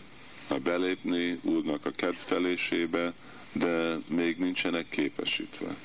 [0.62, 3.12] belépni Úrnak a kedvelésébe,
[3.52, 5.76] de még nincsenek képesítve.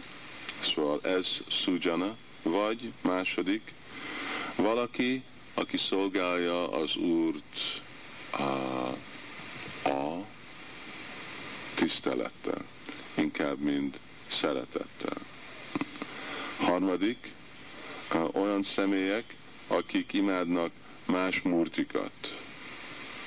[0.74, 3.74] Szóval ez szujana, vagy második,
[4.56, 5.24] valaki,
[5.54, 7.82] aki szolgálja az Úrt
[8.32, 8.44] a,
[9.90, 10.26] a
[11.76, 12.66] tisztelettel,
[13.16, 15.18] inkább mint szeretettel.
[16.58, 17.32] Harmadik,
[18.32, 19.36] olyan személyek,
[19.68, 20.72] akik imádnak
[21.06, 22.36] más murtikat.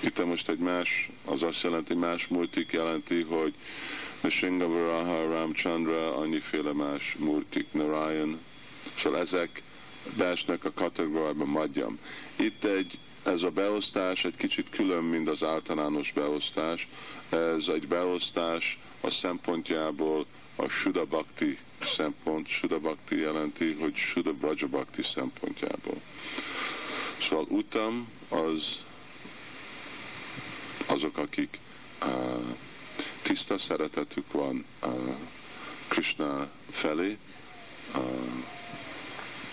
[0.01, 3.55] Itt most egy más, az azt jelenti, más murtik jelenti, hogy
[4.21, 8.41] Varaha, Ramchandra, annyiféle más murtik, Narayan,
[8.99, 9.63] szóval ezek
[10.17, 11.99] beesnek a kategóriába madjam.
[12.37, 16.89] Itt egy, ez a beosztás egy kicsit külön, mint az általános beosztás.
[17.29, 20.27] Ez egy beosztás a szempontjából
[20.57, 26.01] a Suda Bhakti szempont, Suda Bhakti jelenti, hogy Suda Braja Bhakti szempontjából.
[27.21, 28.79] Szóval utam az
[30.87, 31.59] azok, akik
[32.03, 32.57] uh,
[33.29, 35.17] tiszta szeretetük van uh,
[35.89, 37.17] Krishna felé,
[37.95, 38.03] uh,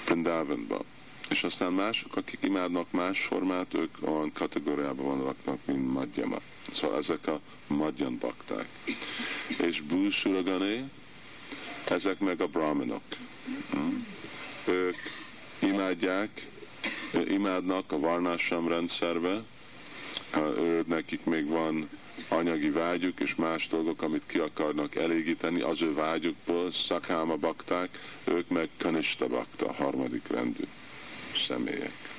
[0.05, 0.83] Vrindavanban.
[1.29, 6.37] És aztán mások, akik imádnak más formát, ők olyan kategóriában vannak, mint Madhyama.
[6.71, 8.67] Szóval ezek a Madhyan bakták.
[9.57, 10.83] És Búsuragané,
[11.87, 13.03] ezek meg a brahmanok.
[13.69, 14.07] Hmm.
[14.65, 14.97] Ők
[15.59, 16.47] imádják,
[17.27, 19.43] imádnak a varnásam rendszerbe,
[20.35, 21.89] ő, nekik még van
[22.27, 28.49] anyagi vágyuk és más dolgok, amit ki akarnak elégíteni az ő vágyukból, szakáma bakták, ők
[28.49, 30.63] meg kanista bakta, harmadik rendű
[31.35, 32.13] személyek.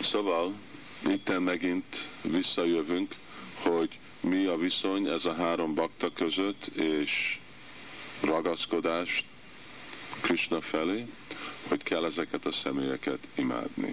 [0.00, 0.54] Szóval
[1.08, 3.14] itt megint visszajövünk,
[3.54, 7.38] hogy mi a viszony ez a három bakta között, és
[8.20, 9.24] ragaszkodást
[10.20, 11.06] Krishna felé,
[11.68, 13.92] hogy kell ezeket a személyeket imádni.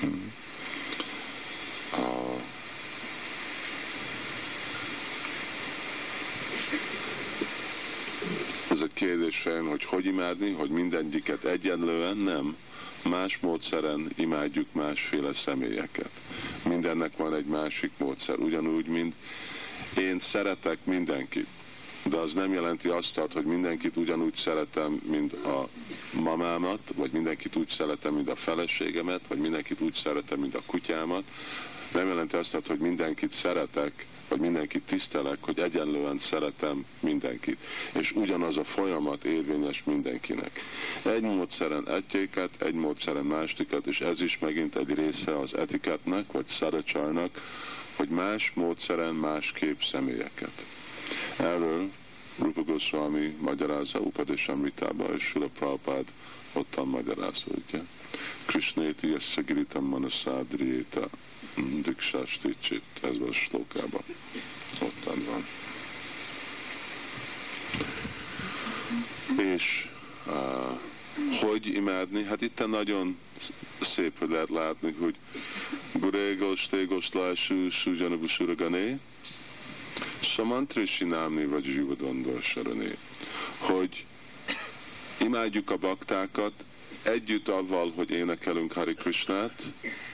[0.00, 0.32] Hmm.
[1.92, 2.40] A,
[8.70, 12.56] ez a kérdés fejön, hogy hogy imádni, hogy mindegyiket egyenlően nem,
[13.04, 16.10] más módszeren imádjuk másféle személyeket.
[16.64, 19.14] Mindennek van egy másik módszer, ugyanúgy, mint
[19.96, 21.46] én szeretek mindenkit,
[22.04, 25.68] de az nem jelenti azt, hogy mindenkit ugyanúgy szeretem, mint a
[26.12, 31.24] mamámat, vagy mindenkit úgy szeretem, mint a feleségemet, vagy mindenkit úgy szeretem, mint a kutyámat.
[31.92, 37.58] Nem jelenti azt, hogy mindenkit szeretek, vagy mindenkit tisztelek, hogy egyenlően szeretem mindenkit.
[37.94, 40.60] És ugyanaz a folyamat érvényes mindenkinek.
[41.02, 46.46] Egy módszeren egyéket, egy módszeren másikat, és ez is megint egy része az etiketnek, vagy
[46.46, 47.40] szaracsarnak,
[47.96, 50.66] hogy más módszeren másképp személyeket.
[51.36, 51.90] Erről
[52.38, 56.04] Rupa Goswami magyarázza Upadeshamritába, és Sula Prabhupád
[56.52, 57.82] ottan magyarázza, ugye?
[58.46, 61.08] Krishnéti Yassagiritam Manasádriéta
[61.56, 64.02] Diksástécsét, ez a slókában.
[64.80, 65.46] Ottan van.
[69.38, 69.88] És
[70.26, 70.78] uh,
[71.40, 72.24] hogy imádni?
[72.24, 73.18] Hát itt nagyon
[73.80, 75.14] szép, hogy lehet látni, hogy
[75.92, 78.98] Gurégos, Tégos, Lású, Sujanabu, Suragané,
[80.20, 82.96] Samantri Sinámni vagy Zsivadondor Sarané,
[83.58, 84.04] hogy
[85.20, 86.52] imádjuk a baktákat
[87.02, 89.72] együtt avval, hogy énekelünk Hari Krishnát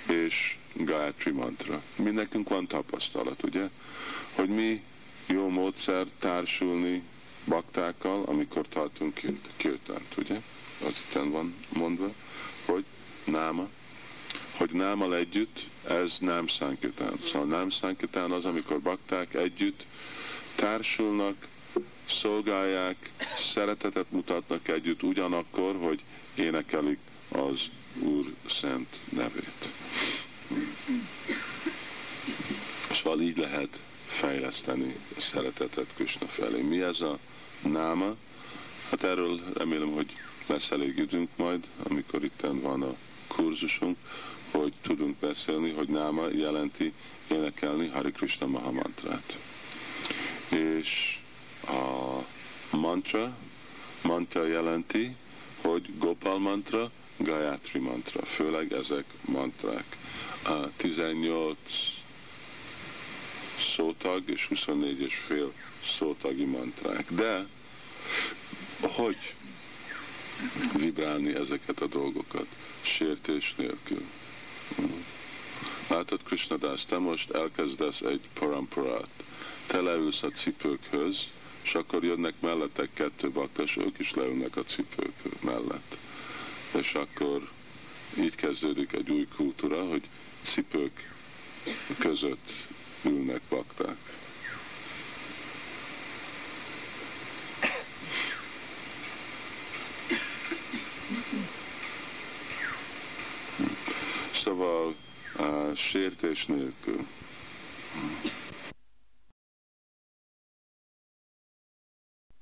[0.08, 1.82] és Gayatri mantra.
[1.96, 3.68] Mi nekünk van tapasztalat, ugye?
[4.34, 4.82] Hogy mi
[5.26, 7.02] jó módszer társulni
[7.44, 9.20] baktákkal, amikor tartunk
[9.56, 10.40] kirtánt, ugye?
[10.84, 12.12] Az itt van mondva,
[12.64, 12.84] hogy
[13.24, 13.68] náma,
[14.56, 17.18] hogy námal együtt, ez nem szánkitán.
[17.22, 19.86] Szóval nem szánkitán az, amikor bakták együtt
[20.54, 21.46] társulnak,
[22.06, 26.02] szolgálják, szeretetet mutatnak együtt ugyanakkor, hogy
[26.34, 27.60] énekelik az
[28.00, 29.72] Úr szent nevét.
[32.92, 36.62] Szóval így lehet fejleszteni a szeretetet Krishna felé.
[36.62, 37.18] Mi ez a
[37.62, 38.16] náma?
[38.90, 42.94] Hát erről remélem, hogy lesz elég időnk majd, amikor itt van a
[43.26, 43.96] kurzusunk,
[44.50, 46.92] hogy tudunk beszélni, hogy náma jelenti
[47.30, 49.38] énekelni Hari Krishna Mahamantrát.
[50.48, 51.18] És
[51.66, 52.18] a
[52.76, 53.36] mantra,
[54.02, 55.16] mantra jelenti,
[55.60, 59.96] hogy Gopal mantra, Gayatri mantra, főleg ezek mantrák.
[60.48, 61.56] A 18
[63.58, 65.52] szótag és 24 és fél
[65.84, 67.12] szótagi mantrák.
[67.12, 67.46] De
[68.80, 69.34] hogy
[70.76, 72.46] vibrálni ezeket a dolgokat
[72.82, 74.02] sértés nélkül?
[75.88, 79.22] Látod, Krishnadász, te most elkezdesz egy paramparát.
[79.66, 81.26] Te leülsz a cipőkhöz,
[81.62, 85.96] és akkor jönnek mellettek kettő bakta, és ők is leülnek a cipők mellett.
[86.72, 87.48] És akkor
[88.18, 90.02] így kezdődik egy új kultúra, hogy
[90.52, 91.12] cipők
[91.98, 92.52] között
[93.04, 93.96] ülnek bakták.
[104.32, 104.94] Szóval
[105.38, 107.06] uh, sértés nélkül.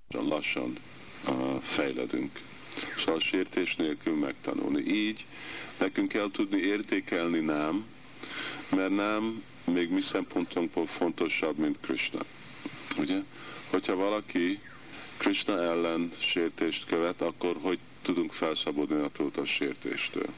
[0.08, 0.78] Lassan
[1.28, 2.40] uh, fejledünk.
[2.98, 4.80] Szóval sértés nélkül megtanulni.
[4.80, 5.24] Így
[5.78, 7.86] nekünk kell tudni értékelni nem,
[8.68, 12.20] mert nem még mi szempontunkból fontosabb, mint Krishna.
[12.98, 13.18] Ugye?
[13.70, 14.60] Hogyha valaki
[15.16, 20.28] Krishna ellen sértést követ, akkor hogy tudunk felszabadulni attól a sértéstől?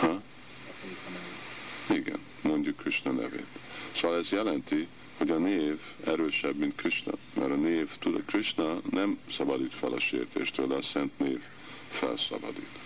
[0.00, 0.22] Ha?
[1.90, 3.46] Igen, mondjuk Krishna nevét.
[3.96, 8.80] Szóval ez jelenti, hogy a név erősebb, mint Krishna, mert a név, tud, a Krishna
[8.90, 11.40] nem szabadít fel a sértéstől, de a szent név
[11.94, 12.78] felszabadít.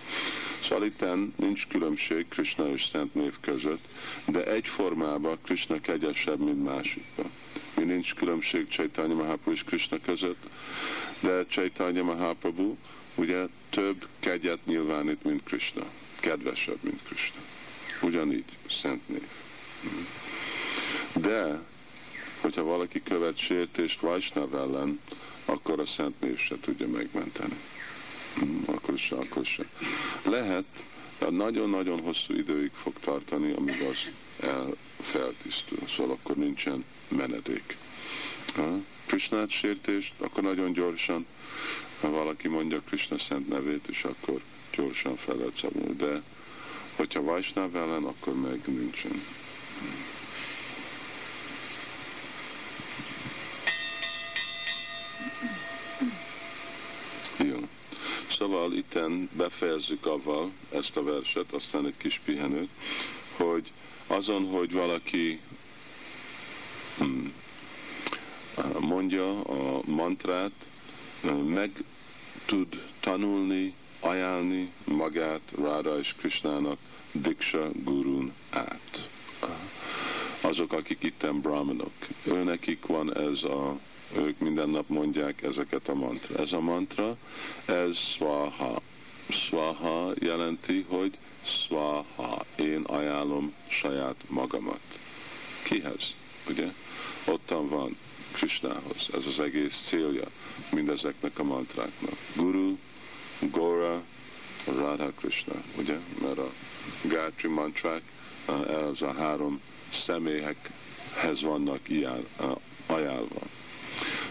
[0.61, 3.85] Szóval itt nincs különbség Krishna és Szent név között,
[4.25, 7.31] de egyformában Krishna kegyesebb, mint másikban.
[7.75, 10.43] Mi nincs különbség Chaitanya Mahaprabhu és Krishna között,
[11.19, 12.75] de Chaitanya Mahaprabhu
[13.15, 15.83] ugye több kegyet nyilvánít, mint Krishna.
[16.19, 17.41] Kedvesebb, mint Krishna.
[18.01, 19.27] Ugyanígy, Szent név.
[21.15, 21.61] De,
[22.41, 24.99] hogyha valaki követ sértést Vajsnav ellen,
[25.45, 27.57] akkor a Szent név se tudja megmenteni
[28.65, 29.65] akkor se, akkor se.
[30.23, 30.65] Lehet,
[31.19, 34.07] de nagyon-nagyon hosszú időig fog tartani, amíg az
[34.39, 35.79] el feltisztul.
[35.87, 37.77] Szóval akkor nincsen menedék.
[38.55, 38.77] Ha?
[39.05, 41.25] Krishnát sértést, akkor nagyon gyorsan,
[42.01, 44.41] ha valaki mondja Krishna szent nevét, és akkor
[44.75, 45.95] gyorsan fel lehet szabadulni.
[45.95, 46.21] De
[46.95, 49.23] hogyha Vajsnáv ellen, akkor meg nincsen.
[58.29, 62.69] Szóval itten befejezzük avval ezt a verset, aztán egy kis pihenőt,
[63.37, 63.71] hogy
[64.07, 65.39] azon, hogy valaki
[66.97, 67.33] hmm,
[68.79, 70.67] mondja a mantrát,
[71.45, 71.83] meg
[72.45, 76.77] tud tanulni, ajánlni magát Ráda és Krishnának
[77.11, 79.09] Diksha Gurun át.
[80.41, 81.91] Azok, akik itten brahmanok.
[82.23, 83.79] Őnekik van ez a
[84.15, 86.37] ők minden nap mondják ezeket a mantra.
[86.37, 87.17] Ez a mantra,
[87.65, 88.81] ez swaha.
[89.29, 94.79] Swaha jelenti, hogy swaha, én ajánlom saját magamat.
[95.63, 96.15] Kihez?
[96.47, 96.73] Ugye?
[97.25, 97.97] Ottan van
[98.31, 99.09] Krishnához.
[99.13, 100.27] Ez az egész célja
[100.71, 102.17] mindezeknek a mantráknak.
[102.35, 102.77] Guru,
[103.39, 104.03] Gora,
[104.65, 105.97] Radha Krishna, ugye?
[106.21, 106.51] Mert a
[107.01, 108.01] Gátri mantrák,
[108.69, 112.25] ez a három személyekhez vannak ilyen
[112.85, 113.41] ajánlva.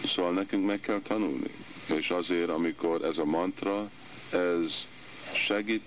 [0.05, 1.49] Szóval nekünk meg kell tanulni.
[1.85, 3.89] És azért, amikor ez a mantra,
[4.31, 4.87] ez
[5.33, 5.83] segít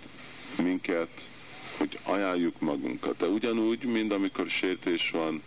[0.57, 1.29] minket,
[1.77, 3.16] hogy ajánljuk magunkat.
[3.16, 5.42] De ugyanúgy, mint amikor sértés van,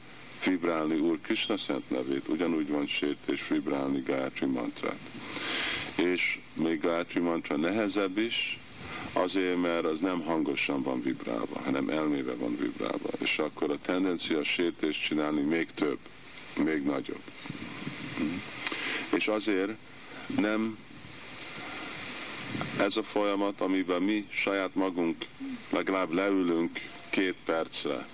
[0.46, 5.00] vibrálni Úr Krishna szent nevét, ugyanúgy van sértés vibrálni Gayatri mantrát.
[5.96, 8.60] És még Gayatri mantra nehezebb is,
[9.14, 13.10] azért, mert az nem hangosan van vibrálva, hanem elméve van vibrálva.
[13.20, 15.98] És akkor a tendencia sértést csinálni még több,
[16.64, 17.22] még nagyobb.
[19.10, 19.72] És azért
[20.38, 20.78] nem
[22.78, 25.26] ez a folyamat, amiben mi saját magunk
[25.70, 28.08] legalább leülünk két percre,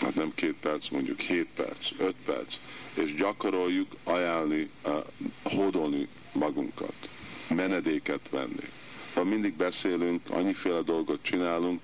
[0.00, 2.54] hát nem két perc, mondjuk hét perc, öt perc,
[2.94, 5.04] és gyakoroljuk ajánlni, uh,
[5.42, 7.08] hódolni magunkat,
[7.48, 8.68] menedéket venni.
[9.14, 11.80] Ha mindig beszélünk, annyiféle dolgot csinálunk,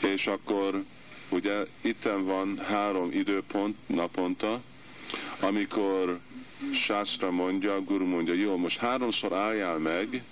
[0.00, 0.84] és akkor
[1.28, 4.62] ugye itten van három időpont naponta,
[5.40, 6.20] amikor
[6.72, 10.22] Sászra mondja, a guru mondja, jó, most háromszor álljál meg,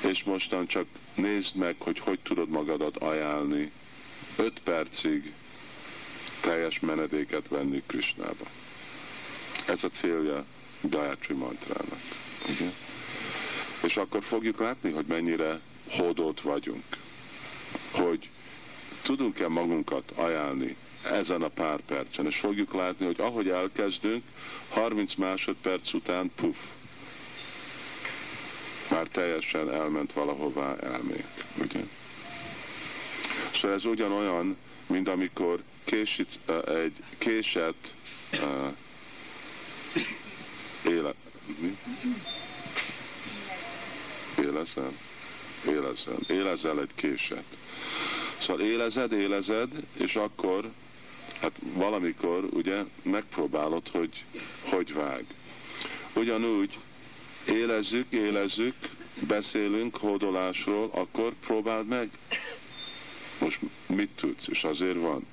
[0.00, 3.72] és mostan csak nézd meg, hogy hogy tudod magadat ajánlni.
[4.36, 5.32] Öt percig
[6.40, 8.44] teljes menedéket venni Krisnába.
[9.66, 10.44] Ez a célja
[10.80, 12.00] Gayatri mantrának.
[12.42, 12.74] Okay?
[13.82, 16.84] És akkor fogjuk látni, hogy mennyire hódott vagyunk.
[17.90, 18.30] Hogy
[19.02, 24.24] tudunk-e magunkat ajánlni ezen a pár percen, és fogjuk látni, hogy ahogy elkezdünk,
[24.68, 26.56] 30 másodperc után puf,
[28.90, 31.26] már teljesen elment valahová elmék,
[31.62, 31.80] ugye?
[33.54, 37.94] Szóval ez ugyanolyan, mint amikor késít, egy késet
[38.32, 38.74] uh,
[40.84, 41.14] élet.
[41.60, 41.78] Mi?
[44.42, 44.92] Éleszel?
[45.66, 46.18] élezel.
[46.28, 47.44] Élezel egy késet.
[48.38, 50.70] Szóval élezed, élezed, és akkor,
[51.40, 54.24] hát valamikor ugye megpróbálod, hogy
[54.70, 55.24] hogy vág.
[56.14, 56.78] Ugyanúgy
[57.46, 58.74] élezzük, élezzük,
[59.20, 62.10] beszélünk hódolásról, akkor próbáld meg.
[63.38, 64.46] Most mit tudsz?
[64.48, 65.26] És azért van,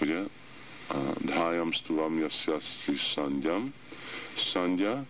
[0.00, 0.20] ugye?
[1.18, 3.74] Dhájam stuvam jasszaszi szangyam,
[4.36, 5.04] szandja,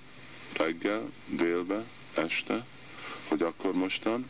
[0.57, 2.67] reggel, délbe, este,
[3.29, 4.27] hogy akkor mostan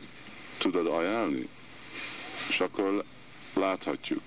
[0.59, 1.49] tudod ajánlni.
[2.49, 3.05] És akkor
[3.55, 4.23] láthatjuk,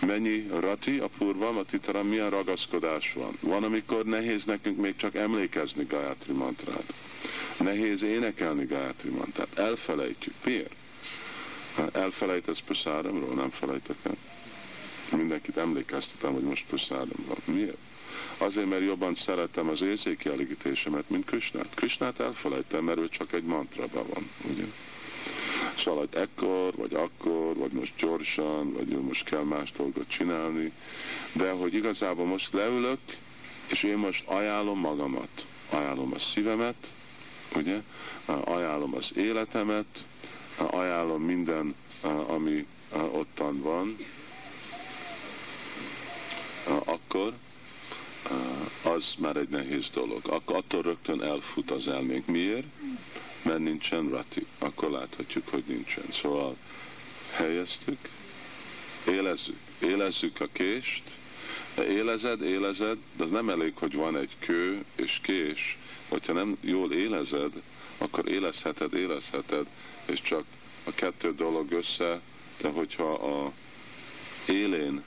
[0.00, 3.38] mennyi rati a purva, a milyen ragaszkodás van.
[3.40, 6.92] Van, amikor nehéz nekünk még csak emlékezni Gayatri mantrát.
[7.58, 9.58] Nehéz énekelni Gayatri mantrát.
[9.58, 10.34] Elfelejtjük.
[10.44, 10.74] Miért?
[11.92, 14.16] Elfelejtesz prasáramról, nem felejtek el.
[15.18, 17.56] Mindenkit emlékeztetem, hogy most prasáram van.
[17.56, 17.76] Miért?
[18.38, 21.74] Azért, mert jobban szeretem az érzékielégítésemet, mint Krisnát.
[21.74, 24.64] Krisnát elfelejtem, mert ő csak egy mantraba van, ugye?
[25.82, 30.72] Hogy ekkor, vagy akkor, vagy most gyorsan, vagy most kell más dolgot csinálni,
[31.32, 32.98] de hogy igazából most leülök,
[33.66, 36.92] és én most ajánlom magamat, ajánlom a szívemet,
[37.56, 37.80] ugye,
[38.44, 40.04] ajánlom az életemet,
[40.56, 41.74] ajánlom minden,
[42.26, 42.66] ami
[43.12, 43.96] ottan van,
[46.84, 47.32] akkor
[48.82, 50.20] az már egy nehéz dolog.
[50.28, 52.26] Akkor attól rögtön elfut az elménk.
[52.26, 52.66] Miért?
[53.44, 54.46] Mert nincsen rati.
[54.58, 56.04] Akkor láthatjuk, hogy nincsen.
[56.12, 56.56] Szóval
[57.32, 57.98] helyeztük,
[59.06, 59.58] élezzük.
[59.78, 61.02] Élezzük a kést,
[61.78, 65.78] élezed, élezed, de nem elég, hogy van egy kő és kés.
[66.08, 67.52] Hogyha nem jól élezed,
[67.98, 69.66] akkor élezheted, élezheted,
[70.06, 70.44] és csak
[70.84, 72.20] a kettő dolog össze,
[72.60, 73.52] de hogyha a
[74.46, 75.02] élén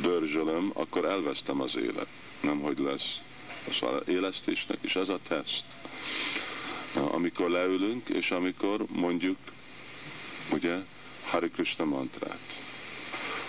[0.00, 2.08] dörzsölöm, akkor elvesztem az élet.
[2.40, 3.20] Nem, hogy lesz
[3.66, 5.64] az élesztésnek, és ez a teszt.
[6.94, 9.36] Amikor leülünk, és amikor mondjuk,
[10.52, 10.76] ugye,
[11.24, 12.58] Hari Krishna mantrát,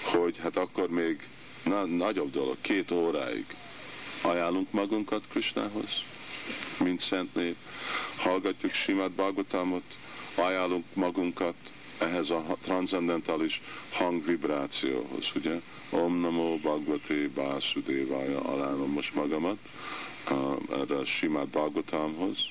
[0.02, 1.28] hogy hát akkor még
[1.64, 3.46] na, nagyobb dolog, két óráig
[4.22, 6.04] ajánlunk magunkat Krishnához,
[6.80, 7.56] mint szent nép,
[8.18, 9.84] hallgatjuk Simát Bhagavatamot,
[10.36, 11.56] ajánlunk magunkat
[11.98, 13.62] ehhez a transzendentális
[13.92, 15.62] hangvibrációhoz, ugye?
[15.89, 19.58] Om Namo Bhagavate Básudévája alánom most magamat
[20.72, 22.48] erre a simát Bhagavatamhoz.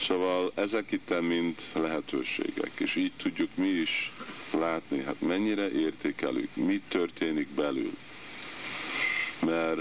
[0.00, 4.12] Szóval ezek itt mind lehetőségek, és így tudjuk mi is
[4.50, 7.92] látni, hát mennyire értékelünk, mi történik belül.
[9.40, 9.80] Mert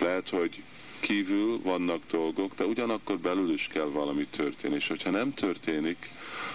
[0.00, 0.62] lehet, hogy
[1.00, 6.10] kívül vannak dolgok, de ugyanakkor belül is kell valami történni, és hogyha nem történik,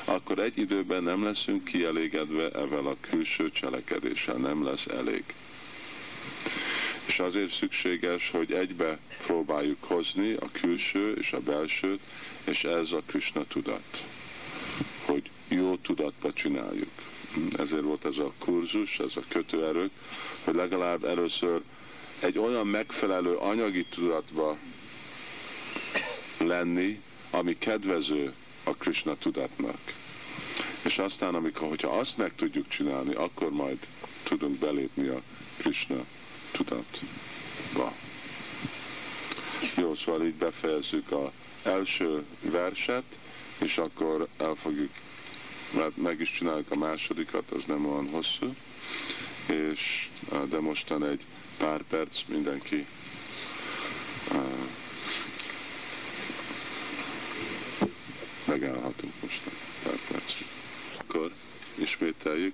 [0.06, 5.24] akkor egy időben nem leszünk kielégedve evel a külső cselekedéssel, nem lesz elég.
[7.10, 12.00] És azért szükséges, hogy egybe próbáljuk hozni a külső és a belsőt,
[12.44, 14.06] és ez a Krishna tudat,
[15.06, 16.92] hogy jó tudatba csináljuk.
[17.58, 19.92] Ezért volt ez a kurzus, ez a kötőerők,
[20.44, 21.62] hogy legalább először
[22.20, 24.58] egy olyan megfelelő anyagi tudatba
[26.38, 28.34] lenni, ami kedvező
[28.64, 29.80] a Krishna tudatnak.
[30.84, 33.78] És aztán, amikor, hogyha azt meg tudjuk csinálni, akkor majd
[34.24, 35.22] tudunk belépni a
[35.58, 36.06] Krishna
[36.52, 37.94] tudatba.
[39.76, 41.30] Jó, szóval így befejezzük az
[41.64, 43.04] első verset,
[43.58, 44.92] és akkor el fogjuk,
[45.74, 48.56] mert meg is csináljuk a másodikat, az nem olyan hosszú,
[49.48, 50.10] és
[50.50, 51.26] de mostan egy
[51.58, 52.86] pár perc mindenki
[58.46, 59.42] megállhatunk most
[59.84, 60.34] pár perc.
[61.00, 61.32] Akkor
[61.76, 62.54] ismételjük.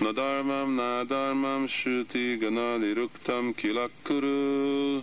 [0.00, 5.02] Na dharmam, na dharmam, shruti ganali ruktam kilakkuru.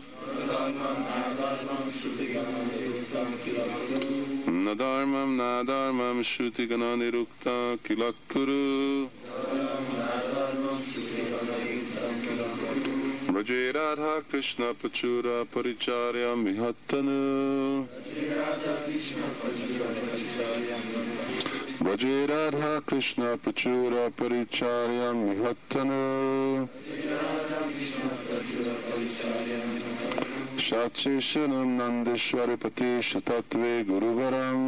[4.47, 9.09] Na dharmam, na dharmam, shruti ganali rukta kilakkuru.
[13.31, 19.87] Braje Radha Krishna Pachura Paricharya Mihattanu Braje Radha Krishna Pachura
[21.83, 25.91] भजे राधा कृष्ण प्रचुर परिचार्यं निहत्तन
[30.65, 34.67] साक्षिशनं नन्देश्वरि पतिशतत्वे गुरुवरम्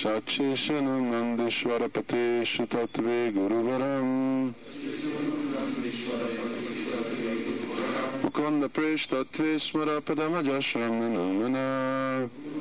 [0.00, 4.12] साक्षिशनं नन्देश्वर पतिशतत्वे गुरुवरम्
[8.22, 12.51] Mukunda Prish Tatve Smara Padama Jashram Namana Namana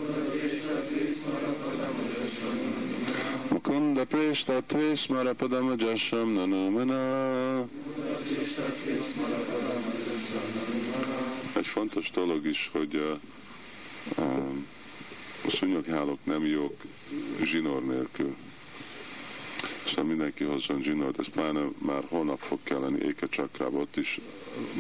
[4.95, 6.97] Smarapadamajashram Nanumana
[7.68, 13.20] Mukunda Prishtatve Smarapadamajashram Nanumana Egy fontos dolog is, hogy uh,
[14.18, 14.68] um,
[15.45, 16.82] a szúnyoghálók nem jók
[17.43, 18.36] zsinór nélkül.
[19.86, 24.20] Aztán mindenki hozzon zsinort, ez pláne már holnap fog kelleni éke csakrába, ott is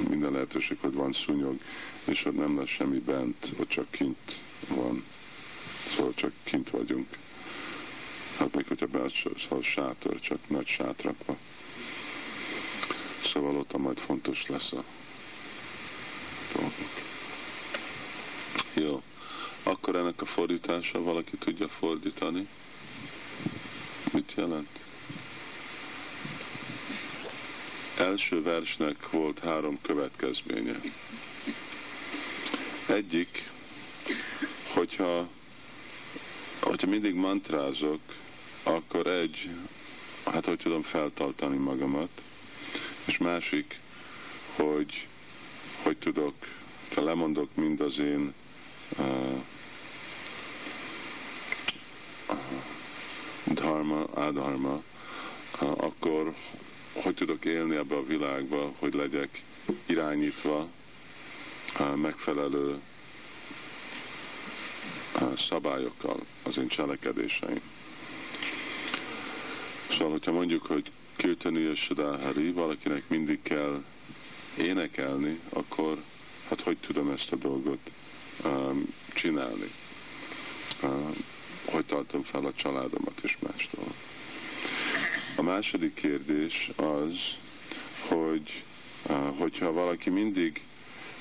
[0.09, 1.59] minden lehetőség, hogy van szúnyog,
[2.05, 5.03] és ott nem lesz semmi bent, ott csak kint van.
[5.95, 7.07] Szóval csak kint vagyunk.
[8.41, 8.99] Hát még hogyha be
[9.43, 11.37] szóval sátor, csak nagy sátrakba.
[13.23, 14.83] Szóval ott majd fontos lesz a
[16.53, 17.01] dolgok.
[18.73, 19.01] Jó.
[19.63, 22.47] Akkor ennek a fordítása valaki tudja fordítani?
[24.11, 24.79] Mit jelent?
[27.97, 30.79] Első versnek volt három következménye.
[32.85, 33.49] Egyik,
[34.73, 35.27] hogyha,
[36.59, 37.99] hogyha mindig mantrázok,
[38.63, 39.49] akkor egy,
[40.25, 42.09] hát hogy tudom feltartani magamat,
[43.05, 43.79] és másik,
[44.55, 45.07] hogy
[45.83, 46.33] hogy tudok,
[46.95, 48.33] ha lemondok mind az én
[48.97, 49.43] uh,
[53.45, 54.83] dharma, adharma,
[55.61, 56.35] uh, akkor
[56.93, 59.43] hogy tudok élni ebbe a világba, hogy legyek
[59.85, 60.67] irányítva
[61.79, 62.79] uh, megfelelő
[65.21, 67.61] uh, szabályokkal az én cselekedéseim.
[69.91, 73.83] Szóval, hogyha mondjuk, hogy Kirtani és Sadáhari, valakinek mindig kell
[74.57, 76.03] énekelni, akkor
[76.49, 77.79] hát hogy tudom ezt a dolgot
[78.45, 79.71] um, csinálni?
[80.83, 81.15] Um,
[81.65, 83.93] hogy tartom fel a családomat és mástól?
[85.35, 87.15] A második kérdés az,
[88.07, 88.63] hogy
[89.09, 90.61] uh, hogyha valaki mindig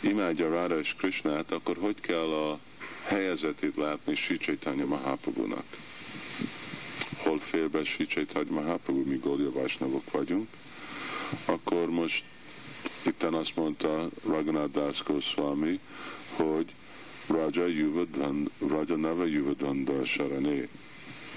[0.00, 2.58] imádja Rára és Krishnát, akkor hogy kell a
[3.04, 4.84] helyezetét látni Sri Chaitanya?
[7.22, 10.48] Hol félbe Sri Chaitanya Mahaprabhu, mi Golya Vajsnavok vagyunk,
[11.44, 12.24] akkor most
[13.02, 15.80] itten azt mondta Raghunath Das Goswami,
[16.36, 16.74] hogy
[17.26, 20.68] Raja Yuvadhan, Raja Nava Yuvadhanda Sarané.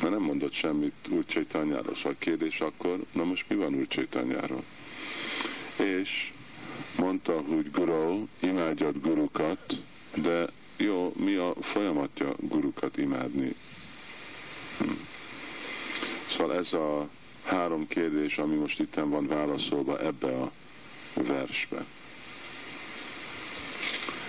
[0.01, 4.63] Mert nem mondott semmit Úr Csaitanyáról, szóval kérdés akkor, na most mi van Úr Csaitanyáról?
[5.75, 6.31] És
[6.97, 9.81] mondta, hogy Guru, imádjad gurukat,
[10.15, 13.55] de jó, mi a folyamatja gurukat imádni?
[14.77, 14.91] Hm.
[16.37, 17.09] Szóval ez a
[17.43, 20.51] három kérdés, ami most itt van válaszolva ebbe a
[21.13, 21.85] versbe.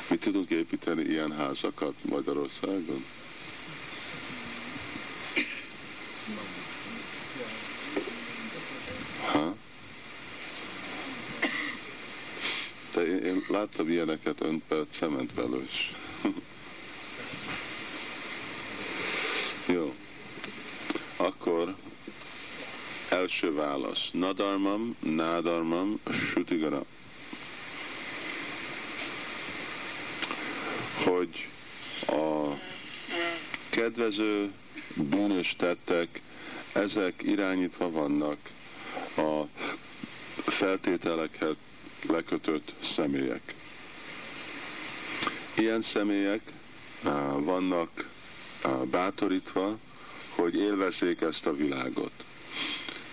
[0.09, 3.05] Mi tudunk építeni ilyen házakat Magyarországon?
[9.33, 9.57] Ha?
[12.95, 15.93] De én, én láttam ilyeneket öntbe cementvelős.
[19.75, 19.95] Jó.
[21.17, 21.75] Akkor
[23.15, 24.09] első válasz.
[24.13, 26.01] Nadarmam, nádarmam,
[26.33, 26.85] sutigara.
[31.05, 31.49] Hogy
[32.07, 32.55] a
[33.71, 34.53] kedvező
[34.95, 36.21] bűnös tettek,
[36.73, 38.39] ezek irányítva vannak
[39.17, 39.43] a
[40.51, 41.57] feltételeket
[42.09, 43.55] lekötött személyek.
[45.57, 46.53] Ilyen személyek
[47.39, 48.09] vannak
[48.91, 49.79] bátorítva,
[50.35, 52.13] hogy élvezék ezt a világot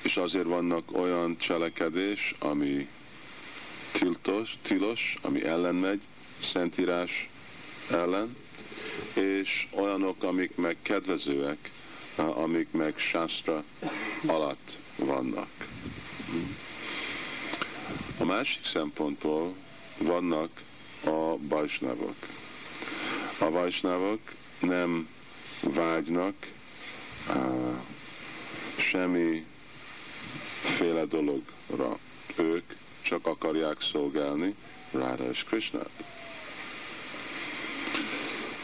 [0.02, 2.88] és azért vannak olyan cselekedés, ami
[3.92, 6.02] tiltos, tilos, ami ellen megy,
[6.42, 7.30] szentírás
[7.90, 8.38] ellen,
[9.14, 11.72] és olyanok, amik meg kedvezőek,
[12.16, 13.64] amik meg sásztra
[14.28, 15.50] alatt vannak.
[18.18, 19.56] A másik szempontból
[19.98, 20.62] vannak
[21.04, 22.16] a bajsnávok.
[23.40, 24.20] A bajsnávok
[24.60, 25.10] nem
[25.62, 26.36] vágynak
[27.28, 27.76] uh,
[28.78, 29.46] semmi
[30.72, 31.98] féle dologra.
[32.36, 32.64] Ők
[33.02, 34.56] csak akarják szolgálni
[34.92, 35.90] Rára és Krishnát.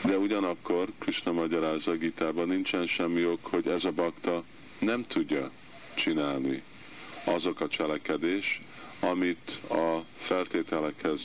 [0.04, 4.44] De ugyanakkor Krishna magyarázza a Gitában, nincsen semmi ok, hogy ez a bakta
[4.80, 5.52] nem tudja
[5.96, 6.64] csinálni
[7.24, 8.62] azok a cselekedés,
[9.00, 11.22] amit a feltételekhez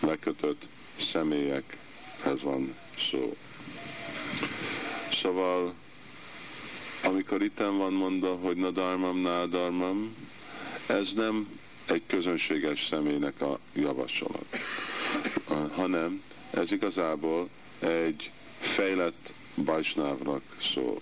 [0.00, 0.66] lekötött
[0.98, 3.36] személyekhez van szó.
[5.10, 5.74] Szóval
[7.10, 10.14] amikor itten van mondva, hogy nadarmam, nádarmam,
[10.86, 14.44] ez nem egy közönséges személynek a javaslat,
[15.74, 17.48] hanem ez igazából
[17.78, 19.32] egy fejlett
[19.64, 21.00] bajsnávnak szól,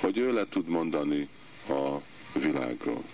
[0.00, 1.28] hogy ő le tud mondani
[1.68, 1.96] a
[2.38, 3.04] világról.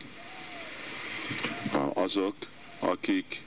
[1.94, 2.34] Azok,
[2.78, 3.42] akik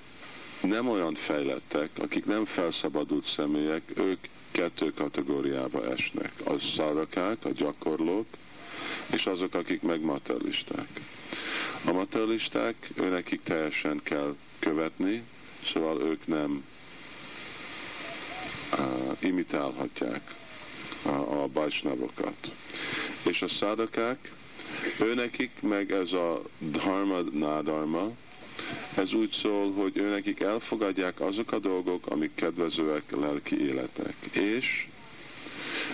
[0.62, 4.20] nem olyan fejlettek, akik nem felszabadult személyek, ők
[4.52, 6.32] kettő kategóriába esnek.
[6.44, 8.26] A szarakák, a gyakorlók,
[9.12, 10.88] és azok, akik meg materialisták.
[11.86, 15.24] A materialisták, őnekik teljesen kell követni,
[15.66, 16.64] szóval ők nem
[18.72, 20.36] uh, imitálhatják
[21.02, 22.52] a, a bajsnavokat.
[23.24, 24.32] És a szádakák,
[25.00, 28.12] őnekik meg ez a dharma nádarma,
[28.96, 34.16] ez úgy szól, hogy őnekik elfogadják azok a dolgok, amik kedvezőek lelki életnek.
[34.32, 34.88] És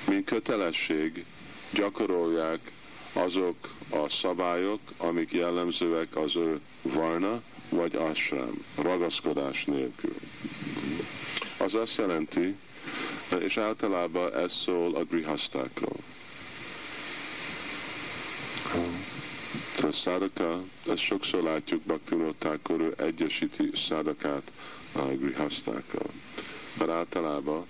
[0.07, 1.25] mint kötelesség
[1.73, 2.71] gyakorolják
[3.13, 3.55] azok
[3.89, 10.15] a szabályok, amik jellemzőek az ő varna vagy asrám, ragaszkodás nélkül.
[11.57, 12.55] Az azt jelenti,
[13.39, 15.97] és általában ez szól a grihasztákról.
[19.83, 24.51] A szádaka, ezt sokszor látjuk Bhaktivinoda ő egyesíti szádakát
[24.91, 26.09] a grihasztákkal.
[26.77, 27.65] Mert általában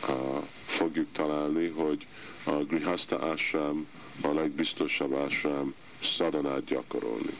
[0.00, 2.06] a, fogjuk találni, hogy
[2.44, 3.86] a grihaszta ásrám
[4.20, 7.36] a legbiztosabb ásrám szadanát gyakorolni.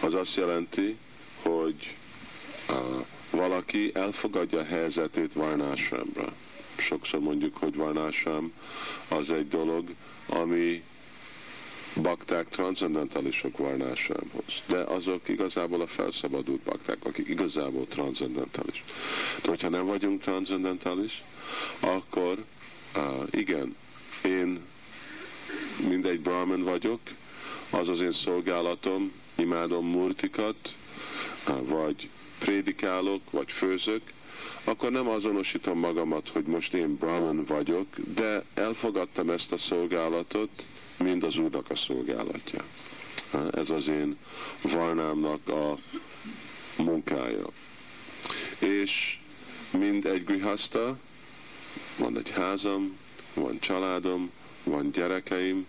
[0.00, 0.96] Az azt jelenti,
[1.42, 1.96] hogy
[2.68, 2.74] a,
[3.30, 6.32] valaki elfogadja a helyzetét varnásrámra.
[6.76, 8.52] Sokszor mondjuk, hogy varnásrám
[9.08, 9.94] az egy dolog,
[10.26, 10.82] ami
[12.02, 14.62] bakták transzendentálisok varnásámhoz.
[14.66, 18.84] De azok igazából a felszabadult bakták, akik igazából transzendentális.
[19.42, 21.22] De hogyha nem vagyunk transzendentális,
[21.80, 22.44] akkor
[22.96, 23.76] uh, igen,
[24.24, 24.60] én
[25.88, 27.00] mindegy brahman vagyok,
[27.70, 30.74] az az én szolgálatom, imádom murtikat,
[31.62, 32.08] vagy
[32.38, 34.02] prédikálok, vagy főzök,
[34.64, 40.64] akkor nem azonosítom magamat, hogy most én brahman vagyok, de elfogadtam ezt a szolgálatot,
[40.98, 42.64] mind az Úrnak a szolgálatja.
[43.52, 44.16] Ez az én
[44.62, 45.78] varnámnak a
[46.76, 47.46] munkája.
[48.58, 49.18] És
[49.70, 50.96] mind egy grihaszta,
[51.98, 52.96] van egy házam,
[53.34, 54.30] van családom,
[54.64, 55.66] van gyerekeim,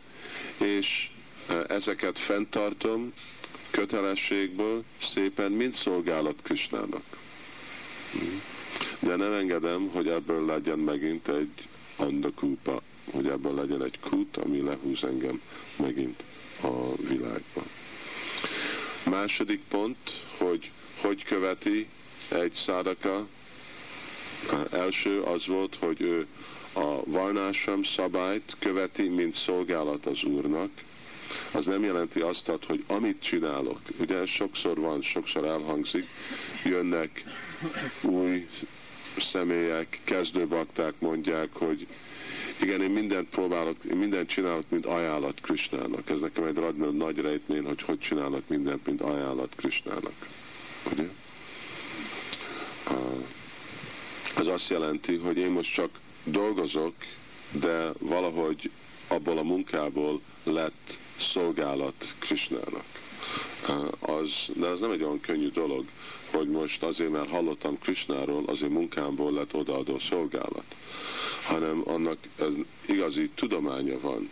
[0.57, 1.09] és
[1.47, 3.13] e, ezeket fenntartom
[3.71, 7.03] kötelességből szépen mind szolgálat Krisnának.
[8.99, 14.61] De nem engedem, hogy ebből legyen megint egy andakúpa hogy ebből legyen egy kút, ami
[14.61, 15.41] lehúz engem
[15.75, 16.23] megint
[16.61, 17.63] a világba.
[19.03, 19.97] Második pont,
[20.37, 21.87] hogy hogy követi
[22.29, 23.27] egy szádaka.
[24.71, 26.27] Első az volt, hogy ő
[26.75, 30.69] a varnásam szabályt követi, mint szolgálat az Úrnak.
[31.51, 36.07] Az nem jelenti azt, hogy amit csinálok, ugye sokszor van, sokszor elhangzik,
[36.63, 37.23] jönnek
[38.01, 38.47] új
[39.17, 41.87] személyek, kezdőbakták mondják, hogy
[42.61, 46.09] igen, én mindent próbálok, én mindent csinálok, mint ajánlat Krisnának.
[46.09, 50.29] Ez nekem egy radnő nagy rejtmény, hogy hogy csinálok mindent, mint ajánlat Krisnának.
[50.91, 51.07] Ugye?
[54.37, 55.89] Ez azt jelenti, hogy én most csak
[56.25, 56.93] dolgozok,
[57.51, 58.71] de valahogy
[59.07, 62.85] abból a munkából lett szolgálat Krisnának.
[63.99, 65.85] Az, de ez nem egy olyan könnyű dolog,
[66.31, 70.75] hogy most azért, mert hallottam Krisnáról, azért munkámból lett odaadó szolgálat,
[71.45, 72.17] hanem annak
[72.85, 74.29] igazi tudománya van,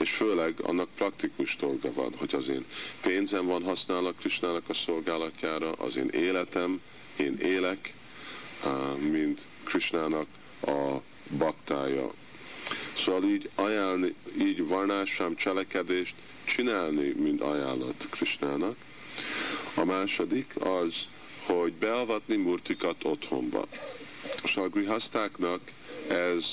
[0.00, 2.64] és főleg annak praktikus dolga van, hogy az én
[3.02, 6.80] pénzem van használva Krisnának a szolgálatjára, az én életem,
[7.16, 7.94] én élek,
[8.98, 10.26] mint Krisnának
[10.60, 10.96] a
[11.30, 12.12] baktája.
[12.96, 16.14] Szóval így ajánlni, így varnásám cselekedést
[16.44, 18.76] csinálni, mint ajánlat Krisnának.
[19.74, 20.94] A második az,
[21.46, 23.66] hogy beavatni murtikat otthonba.
[24.42, 25.60] És a grihasztáknak
[26.08, 26.44] ez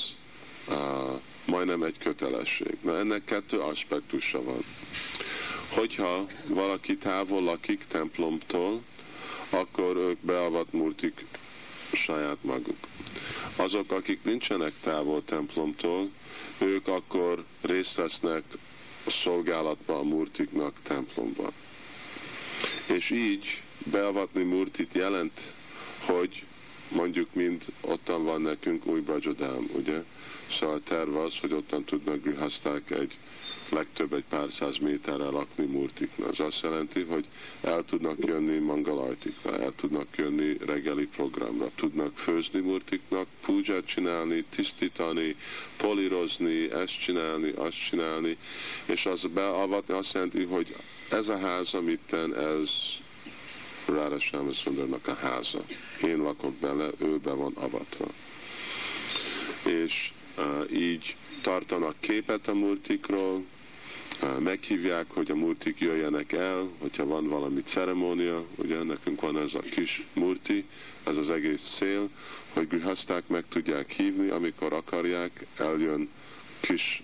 [0.67, 2.77] uh, majdnem egy kötelesség.
[2.81, 4.63] Na ennek kettő aspektusa van.
[5.69, 8.81] Hogyha valaki távol lakik templomtól,
[9.49, 11.25] akkor ők beavat murtik
[11.95, 12.77] saját maguk.
[13.55, 16.09] Azok, akik nincsenek távol templomtól,
[16.57, 18.43] ők akkor részt vesznek
[19.05, 21.51] a szolgálatban a murtiknak templomban.
[22.85, 25.53] És így beavatni Murtit jelent,
[26.05, 26.45] hogy
[26.93, 30.03] mondjuk mind ottan van nekünk új Brajadám, ugye?
[30.51, 33.17] Szóval a terv az, hogy ottan tudnak grihaszták egy
[33.69, 36.27] legtöbb egy pár száz méterre lakni Murtikna.
[36.27, 37.25] Az azt jelenti, hogy
[37.61, 45.35] el tudnak jönni mangalartikra, el tudnak jönni reggeli programra, tudnak főzni Murtiknak, púját csinálni, tisztítani,
[45.77, 48.37] polírozni, ezt csinálni, azt csinálni,
[48.85, 50.75] és az beavatni azt jelenti, hogy
[51.09, 52.69] ez a ház, amit ez
[53.85, 55.63] Rára Sámaszundarnak a háza.
[56.03, 58.05] Én lakok bele, ő be van avatva.
[59.65, 63.43] És uh, így tartanak képet a multikról,
[64.21, 69.53] uh, meghívják, hogy a multik jöjjenek el, hogyha van valami ceremónia, ugye nekünk van ez
[69.53, 70.65] a kis multi,
[71.03, 72.09] ez az egész cél,
[72.53, 76.09] hogy grihaszták meg tudják hívni, amikor akarják, eljön
[76.59, 77.03] kis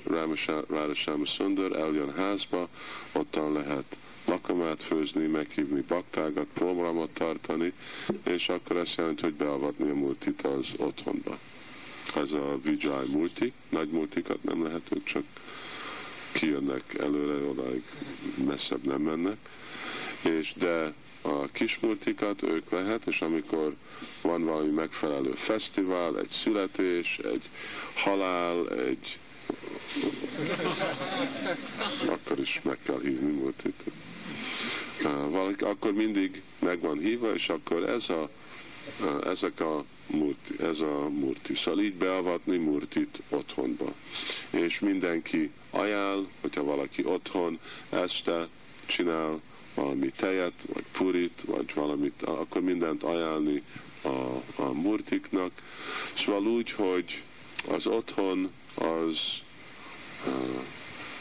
[0.70, 0.94] Rára
[1.26, 2.70] Szundar, eljön házba,
[3.12, 3.98] ottan lehet
[4.30, 7.74] lakomát főzni, meghívni baktágat, programot tartani,
[8.24, 11.38] és akkor ezt jelenti, hogy beavatni a multit az otthonba.
[12.16, 15.24] ez a Vijay multi, nagy multikat nem lehet, ők csak
[16.32, 17.84] kijönnek előre, odáig
[18.46, 19.38] messzebb nem mennek,
[20.22, 23.76] és de a kis multikat ők lehet, és amikor
[24.22, 27.50] van valami megfelelő fesztivál, egy születés, egy
[27.96, 29.20] halál, egy
[32.08, 33.84] akkor is meg kell hívni multit.
[35.30, 38.30] Valaki, akkor mindig meg van hívva, és akkor ez a,
[39.24, 41.56] ezek a murti, ez a murti.
[41.56, 43.94] Szóval így beavatni murtit otthonba.
[44.50, 48.48] És mindenki ajánl, hogyha valaki otthon este
[48.86, 49.42] csinál
[49.74, 53.64] valami tejet, vagy purit, vagy valamit, akkor mindent ajánlni
[54.02, 54.08] a,
[54.56, 55.52] a murtiknak.
[56.14, 57.24] Szóval úgy, hogy
[57.68, 59.20] az otthon az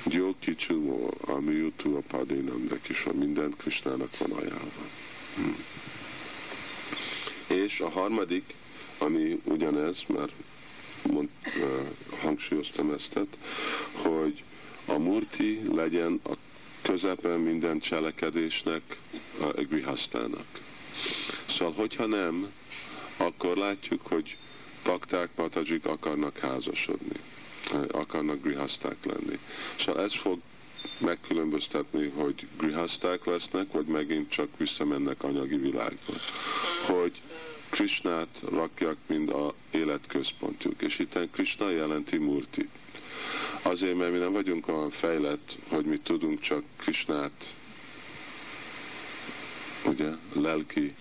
[0.05, 4.89] uh, Gyókicsú, ami jutó a padénemnek is van, mindent Krisnának van ajánlva.
[5.35, 5.65] Hmm.
[7.47, 8.55] És a harmadik,
[8.99, 10.33] ami ugyanez, mert
[11.03, 13.19] mond, uh, hangsúlyoztam ezt,
[13.93, 14.43] hogy
[14.85, 16.33] a murti legyen a
[16.83, 18.99] közepen minden cselekedésnek,
[19.41, 20.47] a grihasztának.
[21.49, 22.53] Szóval, hogyha nem,
[23.17, 24.37] akkor látjuk, hogy
[24.83, 27.21] pakták, patajik akarnak házasodni,
[27.91, 29.39] akarnak grihaszták lenni.
[29.79, 30.39] Szóval ez fog
[30.99, 36.12] megkülönböztetni, hogy grihaszták lesznek, vagy megint csak visszamennek anyagi világba.
[36.87, 37.21] Hogy
[37.71, 40.83] Krishnát rakják, mind a életközpontjuk.
[40.83, 42.69] És itt Krishna jelenti Murti.
[43.62, 47.55] Azért, mert mi nem vagyunk olyan fejlett, hogy mi tudunk csak Krishnát
[49.85, 50.95] ugye, lelki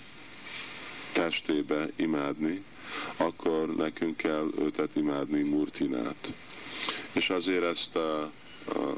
[1.11, 2.63] testébe imádni,
[3.17, 6.33] akkor nekünk kell őtet imádni Murtinát.
[7.17, 8.21] És azért ezt a,
[8.67, 8.95] a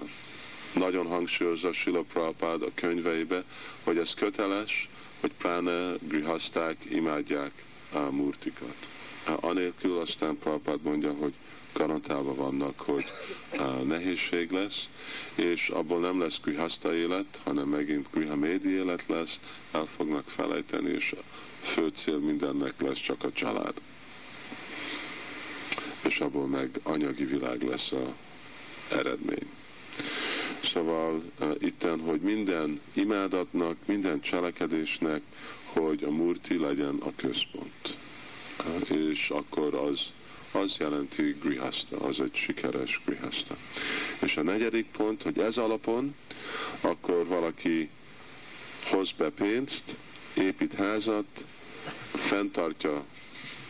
[0.74, 3.43] nagyon hangsúlyozza Sila Prabhupád a könyveibe,
[3.84, 4.89] hogy ez köteles,
[5.20, 7.51] hogy pláne grihaszták imádják
[7.91, 8.88] a murtikat.
[9.26, 11.34] Anélkül aztán Prabhupád mondja, hogy
[11.74, 13.05] garantálva vannak, hogy
[13.53, 14.88] uh, nehézség lesz,
[15.36, 19.39] és abból nem lesz grihaszta élet, hanem megint grihamédi élet lesz,
[19.72, 21.24] el fognak felejteni, és a
[21.65, 23.74] fő cél mindennek lesz csak a család.
[26.04, 28.16] És abból meg anyagi világ lesz a
[28.91, 29.47] eredmény.
[30.64, 35.22] Szóval uh, itten, hogy minden imádatnak, minden cselekedésnek,
[35.64, 37.97] hogy a murti legyen a központ.
[38.60, 40.08] Uh, és akkor az
[40.52, 43.58] az jelenti grihasta, az egy sikeres grihasta.
[44.22, 46.16] És a negyedik pont, hogy ez alapon,
[46.82, 47.89] akkor valaki
[48.84, 49.84] hoz be pénzt,
[50.34, 51.45] épít házat,
[52.12, 53.06] fenntartja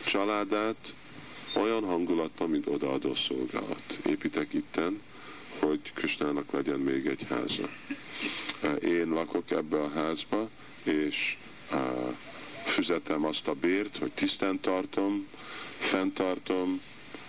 [0.06, 0.94] családát,
[1.54, 4.00] olyan hangulatban, mint odaadó szolgálat.
[4.06, 5.02] Építek itten,
[5.60, 7.70] hogy Krisnának legyen még egy háza.
[8.82, 10.50] Én lakok ebbe a házba,
[10.84, 11.38] és
[12.66, 15.28] füzetem azt a bért, hogy tisztán tartom,
[15.78, 16.82] fenntartom,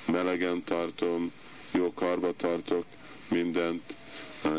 [0.05, 1.33] melegen tartom,
[1.71, 2.85] jó karba tartok
[3.29, 3.95] mindent.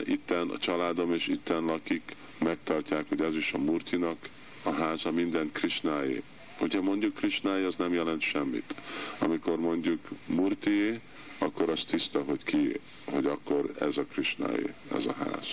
[0.05, 4.29] Itten a családom és itten lakik, megtartják, hogy ez is a Murtinak
[4.63, 6.23] a háza, minden Krishnáé.
[6.61, 8.75] Hogyha mondjuk Krishnáé, az nem jelent semmit.
[9.19, 10.99] Amikor mondjuk Murtié,
[11.37, 15.47] akkor az tiszta, hogy ki, hogy akkor ez a Krishnáé, ez a ház.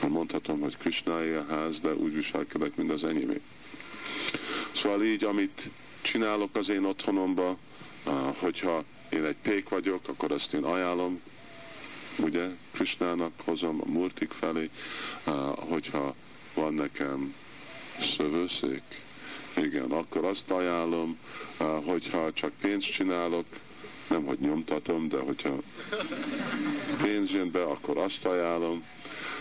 [0.00, 3.40] Ha mondhatom, hogy Krishnáé a ház, de úgy viselkedek, mint az enyémé.
[4.72, 5.68] Szóval így, amit
[6.02, 7.58] csinálok az én otthonomba,
[8.36, 11.20] hogyha én egy pék vagyok, akkor ezt én ajánlom,
[12.16, 14.70] ugye, Krisnának hozom a murtik felé,
[15.54, 16.14] hogyha
[16.54, 17.34] van nekem
[18.00, 18.82] szövőszék,
[19.56, 21.18] igen, akkor azt ajánlom,
[21.84, 23.44] hogyha csak pénzt csinálok,
[24.08, 25.56] nem hogy nyomtatom, de hogyha
[27.02, 28.84] pénz jön be, akkor azt ajánlom.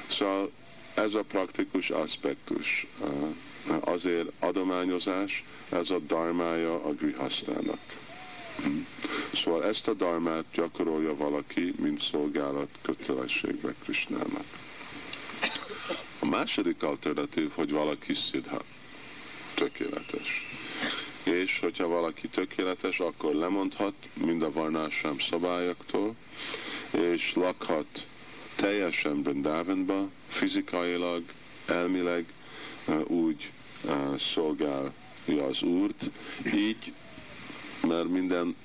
[0.07, 0.51] Szóval
[0.93, 2.87] ez a praktikus aspektus.
[3.79, 7.79] Azért adományozás, ez a darmája a grihasztának.
[9.33, 14.45] Szóval ezt a darmát gyakorolja valaki, mint szolgálat kötelességbe Krisnának.
[16.19, 18.61] A második alternatív, hogy valaki szidha,
[19.61, 20.41] tökéletes.
[21.23, 26.15] És hogyha valaki tökéletes, akkor lemondhat mind a varnásám szabályoktól,
[26.91, 28.05] és lakhat
[28.55, 31.23] teljesen Brindavanba, fizikailag,
[31.65, 32.25] elmileg
[33.03, 33.51] úgy
[34.17, 36.09] szolgálja az Úrt,
[36.53, 36.93] így
[37.87, 38.55] mert minden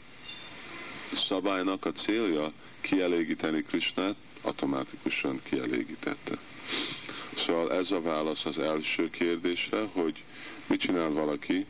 [1.12, 6.38] szabálynak a célja kielégíteni Krisnát, automatikusan kielégítette.
[7.36, 10.22] Szóval ez a válasz az első kérdésre, hogy
[10.66, 11.66] mit csinál valaki,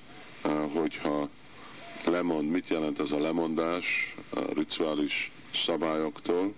[0.73, 1.29] hogyha
[2.05, 6.55] lemond, mit jelent ez a lemondás a rituális szabályoktól,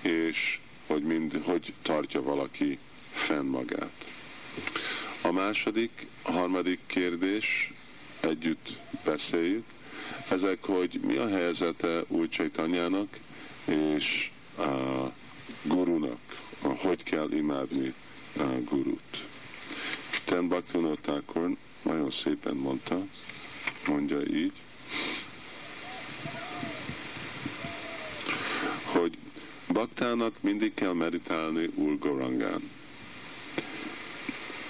[0.00, 2.78] és hogy, mind, hogy tartja valaki
[3.12, 4.04] fenn magát.
[5.22, 7.72] A második, a harmadik kérdés,
[8.20, 9.64] együtt beszéljük,
[10.28, 13.18] ezek, hogy mi a helyzete új Csaitanyának
[13.64, 14.62] és a
[15.62, 16.18] gurunak,
[16.60, 17.94] hogy kell imádni
[18.36, 19.26] a gurut.
[20.24, 21.22] Ten Bhaktivinoda
[21.82, 23.06] nagyon szépen mondta,
[23.86, 24.52] mondja így,
[28.84, 29.18] hogy
[29.68, 32.70] baktának mindig kell meditálni Úr Gorangán.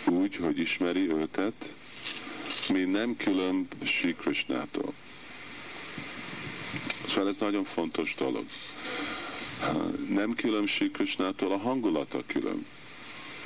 [0.06, 1.74] Úgy, hogy ismeri őtet,
[2.68, 4.92] mi nem különb Sri Krishnától.
[7.08, 8.44] Szóval ez nagyon fontos dolog.
[10.08, 12.66] Nem különb Sri Krishnától, a hangulata külön.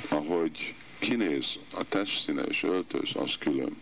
[0.07, 3.75] Ahogy kinéz, a testszíne és öltöz, az külön.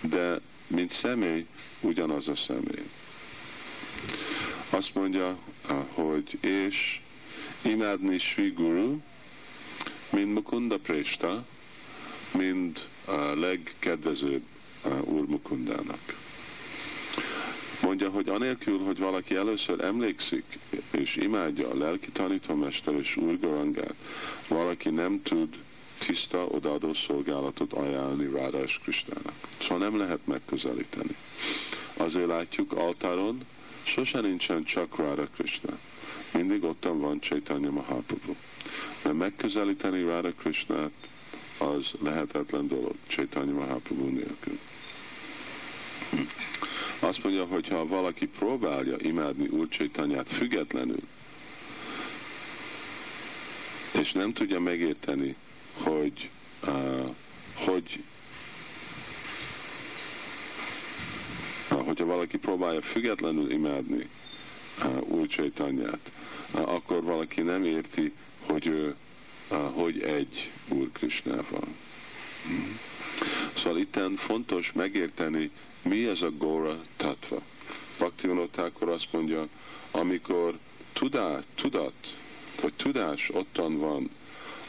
[0.00, 1.46] De mint személy,
[1.80, 2.84] ugyanaz a személy.
[4.70, 5.38] Azt mondja,
[5.94, 7.00] hogy és
[7.62, 8.98] imádni Sri Guru,
[10.10, 11.46] mint Mukunda Presta,
[12.32, 14.42] mint a legkedvezőbb
[15.04, 16.18] Úr Mukundának.
[17.82, 20.58] Mondja, hogy anélkül, hogy valaki először emlékszik
[20.90, 23.94] és imádja a lelki tanítómester és Úr Garangát,
[24.48, 25.48] valaki nem tud
[26.06, 29.32] tiszta, odaadó szolgálatot ajánlni Rádás Kristának.
[29.60, 31.16] Szóval nem lehet megközelíteni.
[31.94, 33.44] Azért látjuk altáron,
[33.82, 35.78] sose nincsen csak Ráda Krishna.
[36.32, 38.34] Mindig ottan van Chaitanya Mahaprabhu.
[39.02, 40.92] De megközelíteni Ráda Krishnát
[41.58, 44.58] az lehetetlen dolog Chaitanya Mahaprabhu nélkül.
[46.98, 51.02] Azt mondja, hogy ha valaki próbálja imádni Úr Chaitanyát függetlenül,
[53.92, 55.36] és nem tudja megérteni,
[55.82, 56.30] hogy
[56.66, 57.14] uh,
[57.54, 58.04] hogy
[61.70, 64.08] uh, hogyha valaki próbálja függetlenül imádni
[64.84, 66.10] uh, Úr Csaitanyát,
[66.54, 68.12] uh, akkor valaki nem érti,
[68.46, 68.94] hogy ő
[69.50, 71.66] uh, hogy egy Úr Krisnával.
[72.48, 72.72] Mm.
[73.56, 75.50] Szóval itten fontos megérteni,
[75.82, 77.42] mi ez a Góra Tatva.
[77.98, 79.48] Bhaktivinotákor azt mondja,
[79.90, 80.58] amikor
[80.92, 82.16] tudás, tudat,
[82.60, 84.10] vagy tudás ottan van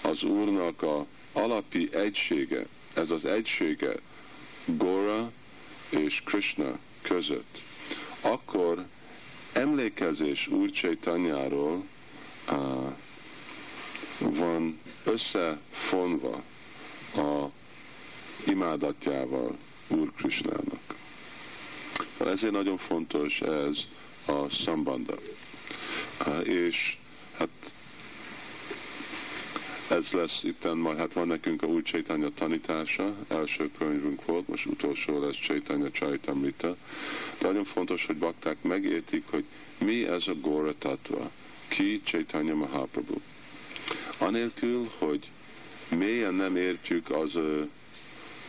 [0.01, 3.93] az Úrnak a alapi egysége, ez az egysége
[4.65, 5.31] Gora
[5.89, 7.61] és Krishna között,
[8.21, 8.85] akkor
[9.53, 11.83] emlékezés Úr Csaitanyáról
[12.51, 12.93] uh,
[14.19, 16.43] van összefonva
[17.15, 17.45] a
[18.47, 20.95] imádatjával Úr Krishnának.
[22.17, 23.77] Ezért nagyon fontos ez
[24.25, 25.15] a szambanda.
[26.25, 26.97] Uh, és
[27.37, 27.49] hát
[29.91, 34.65] ez lesz itten, majd hát van nekünk a új Csaitanya tanítása, első könyvünk volt, most
[34.65, 36.77] utolsó lesz Csaitanya Csaitamrita.
[37.41, 39.43] Nagyon fontos, hogy bakták megértik, hogy
[39.79, 41.31] mi ez a Gora Tattva,
[41.67, 43.19] ki Csaitanya Mahaprabhu.
[44.17, 45.29] Anélkül, hogy
[45.89, 47.35] mélyen nem értjük az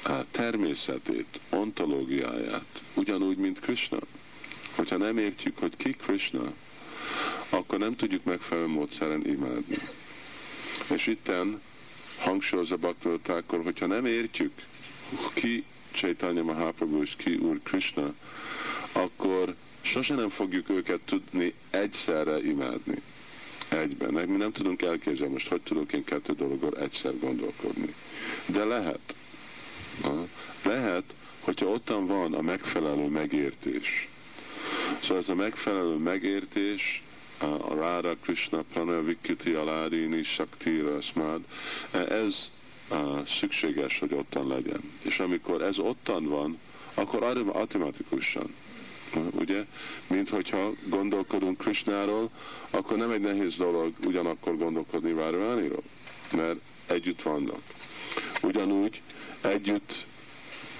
[0.03, 3.99] a természetét, ontológiáját, ugyanúgy, mint Krishna.
[4.74, 6.53] Hogyha nem értjük, hogy ki Krishna,
[7.49, 9.76] akkor nem tudjuk megfelelő módszeren imádni.
[10.88, 11.60] És itten
[12.18, 14.52] hangsúlyozza Bhaktivatákkor, hogyha nem értjük
[15.34, 18.14] ki Chaitanya Mahaprabhu és ki Úr Krishna,
[18.92, 23.02] akkor sose nem fogjuk őket tudni egyszerre imádni.
[23.68, 24.28] Egyben.
[24.28, 27.94] Mi nem tudunk elképzelni, most hogy tudok én kettő dologról egyszer gondolkodni.
[28.46, 29.14] De lehet.
[30.62, 34.08] Lehet, hogyha ottan van a megfelelő megértés.
[35.00, 37.02] Szóval ez a megfelelő megértés
[37.78, 41.40] Rára Krishna Pranavikiti Aládini Shakti Rasmad,
[41.90, 42.53] ez
[43.26, 44.93] szükséges, hogy ottan legyen.
[45.03, 46.59] És amikor ez ottan van,
[46.95, 47.22] akkor
[47.53, 48.55] automatikusan
[49.30, 49.64] ugye?
[50.07, 52.30] Mint hogyha gondolkodunk Krishnáról,
[52.70, 55.82] akkor nem egy nehéz dolog ugyanakkor gondolkodni Várvániról,
[56.32, 57.62] mert együtt vannak.
[58.43, 59.03] Ugyanúgy
[59.40, 60.07] együtt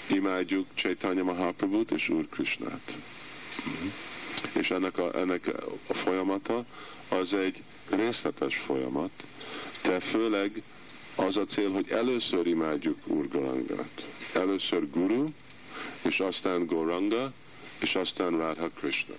[0.07, 2.97] imádjuk Chaitanya Mahaprabhut és Úr Krishnát.
[3.59, 3.93] Uh-huh
[4.53, 5.51] és ennek a, ennek
[5.87, 6.65] a folyamata
[7.09, 9.11] az egy részletes folyamat,
[9.83, 10.63] de főleg
[11.15, 14.07] az a cél, hogy először imádjuk Úr Gorangát.
[14.35, 15.29] Először Guru,
[16.03, 17.33] és aztán Goranga,
[17.81, 19.15] és aztán Radha Krishna.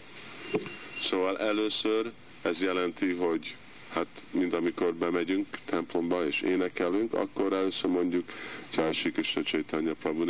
[1.02, 2.12] Szóval először
[2.42, 3.56] ez jelenti, hogy
[3.94, 8.30] hát mind amikor bemegyünk templomba és énekelünk, akkor először mondjuk
[8.76, 10.24] Jai Krishna Chaitanya Prabhu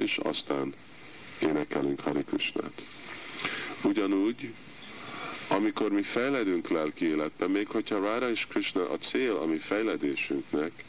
[0.00, 0.74] és aztán
[1.40, 2.82] énekelünk Hari Krishnát.
[3.82, 4.52] Ugyanúgy,
[5.48, 10.84] amikor mi fejledünk lelki életben, még hogyha Rára és Krishna a cél a mi fejledésünknek,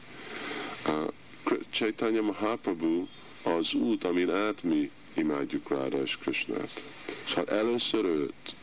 [1.70, 3.08] Chaitanya Mahaprabhu
[3.44, 6.84] az út, amin át mi imádjuk Rára és Krishnát.
[7.28, 8.56] Szóval először őt,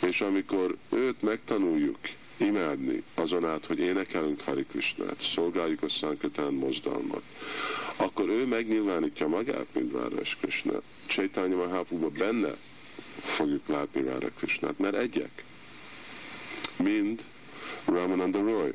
[0.00, 1.98] és amikor őt megtanuljuk
[2.36, 7.22] imádni azon át, hogy énekelünk Hari Krishnát, szolgáljuk a Sankatán mozdalmat,
[7.96, 10.80] akkor ő megnyilvánítja magát, mint Rára és Krishna.
[11.06, 12.56] Chaitanya Mahaprabhu benne
[13.20, 15.44] fogjuk látni Ráda Krishnát, mert egyek.
[16.76, 17.24] Mind
[17.84, 18.72] Ramananda Roy.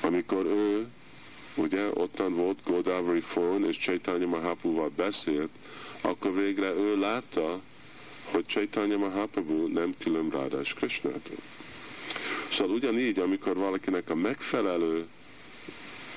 [0.00, 0.86] Amikor ő
[1.54, 5.50] ugye ottan volt Godavari Fon és Chaitanya Mahaprabhu beszélt,
[6.00, 7.60] akkor végre ő látta,
[8.24, 11.38] hogy Chaitanya Mahaprabhu nem külön Rádás Krishnától.
[12.50, 15.06] Szóval ugyanígy, amikor valakinek a megfelelő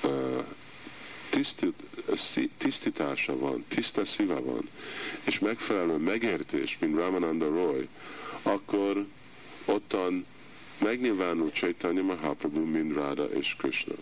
[0.02, 0.44] uh,
[1.34, 1.82] tisztít,
[2.58, 4.68] tisztítása van, tiszta szíve van,
[5.24, 7.88] és megfelelő megértés, mint Ramananda Roy,
[8.42, 9.06] akkor
[9.64, 10.26] ottan
[10.78, 13.94] megnyilvánul Chaitanya Mahaprabhu, mint Ráda és Krishna.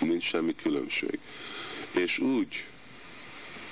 [0.00, 1.18] Nincs semmi különbség.
[1.92, 2.64] És úgy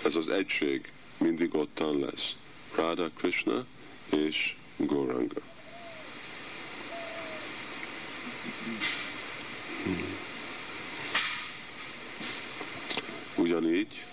[0.05, 2.34] ez az egység mindig ottan lesz.
[2.74, 3.66] Radha Krishna
[4.11, 5.40] és Goranga.
[13.41, 14.05] Ugyanígy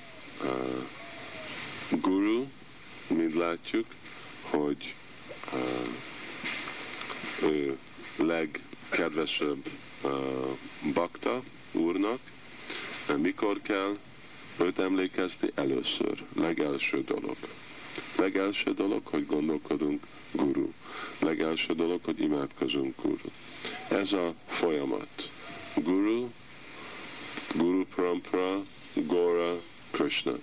[0.44, 2.46] uh, Guru,
[3.08, 3.86] mint látjuk,
[4.42, 4.96] hogy
[5.54, 5.88] uh,
[7.52, 7.78] ő
[8.16, 9.70] legkedvesebb
[10.04, 10.12] uh,
[10.94, 12.20] bakta úrnak,
[13.18, 13.98] mikor kell
[14.60, 17.38] őt emlékezni először, legelső dolog.
[18.16, 20.72] Legelső dolog, hogy gondolkodunk guru.
[21.20, 23.30] Legelső dolog, hogy imádkozunk guru.
[23.90, 25.30] Ez a folyamat.
[25.76, 26.30] Guru,
[27.56, 28.64] Guru Parampara,
[29.06, 30.34] Gora, Krishna.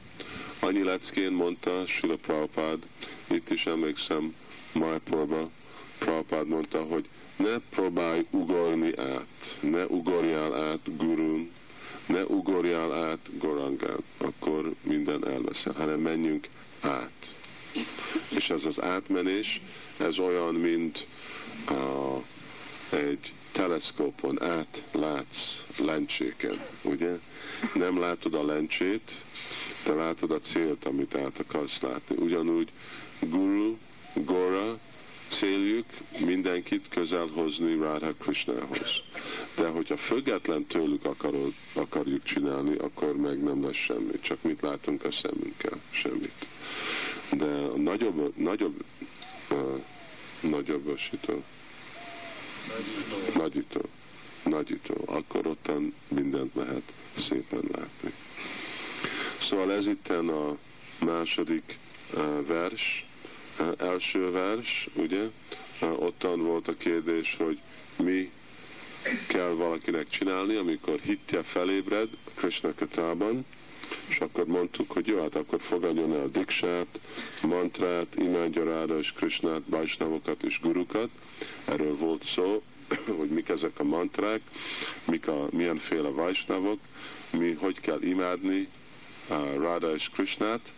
[0.59, 2.87] Annyi leckén mondta Sila Prabhupád,
[3.31, 4.35] itt is emlékszem
[4.73, 5.51] Májporba,
[5.99, 11.51] Prabhupád mondta, hogy ne próbálj ugorni át, ne ugorjál át gurun,
[12.07, 16.49] ne ugorjál át gorangán, akkor minden elveszel, hanem menjünk
[16.81, 17.35] át.
[18.29, 19.61] És ez az átmenés,
[19.97, 21.07] ez olyan, mint
[21.67, 22.17] a,
[22.97, 27.19] egy teleszkópon átlátsz lencséken, ugye?
[27.75, 29.23] Nem látod a lencsét,
[29.85, 32.17] de látod a célt, amit át akarsz látni.
[32.17, 32.69] Ugyanúgy
[33.21, 33.77] guru,
[34.15, 34.79] gora,
[35.29, 35.87] céljuk
[36.19, 39.03] mindenkit közel hozni Radha Krishnához.
[39.57, 44.21] De hogyha független tőlük akarod, akarjuk csinálni, akkor meg nem lesz semmi.
[44.21, 45.81] Csak mit látunk a szemünkkel?
[45.91, 46.47] Semmit.
[47.31, 48.85] De a nagyobb, nagyobb,
[49.51, 49.83] uh,
[50.41, 51.43] nagyobbosító,
[53.35, 53.81] nagyító.
[54.45, 58.13] nagyító, akkor ottan mindent lehet szépen látni.
[59.41, 60.57] Szóval ez itt a
[60.99, 61.79] második
[62.15, 63.07] uh, vers,
[63.79, 65.31] első vers, ugye,
[65.81, 67.59] ottan volt a kérdés, hogy
[67.97, 68.31] mi
[69.27, 73.47] kell valakinek csinálni, amikor hittje felébred Krishna katában,
[74.07, 77.01] és akkor mondtuk, hogy jó, hát akkor fogadjon el diksát,
[77.43, 81.09] mantrát, imádja ráda és Krishnát, Vajsnavokat és gurukat.
[81.65, 82.63] Erről volt szó,
[83.19, 84.41] hogy mik ezek a mantrák,
[85.05, 86.79] mik a, milyenféle Vajsnavok,
[87.31, 88.69] mi hogy kell imádni
[89.29, 90.73] uh, Ráda és Krishnát,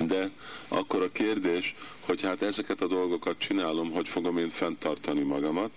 [0.00, 0.30] de
[0.68, 5.70] akkor a kérdés, hogy hát ezeket a dolgokat csinálom, hogy fogom én fenntartani magamat,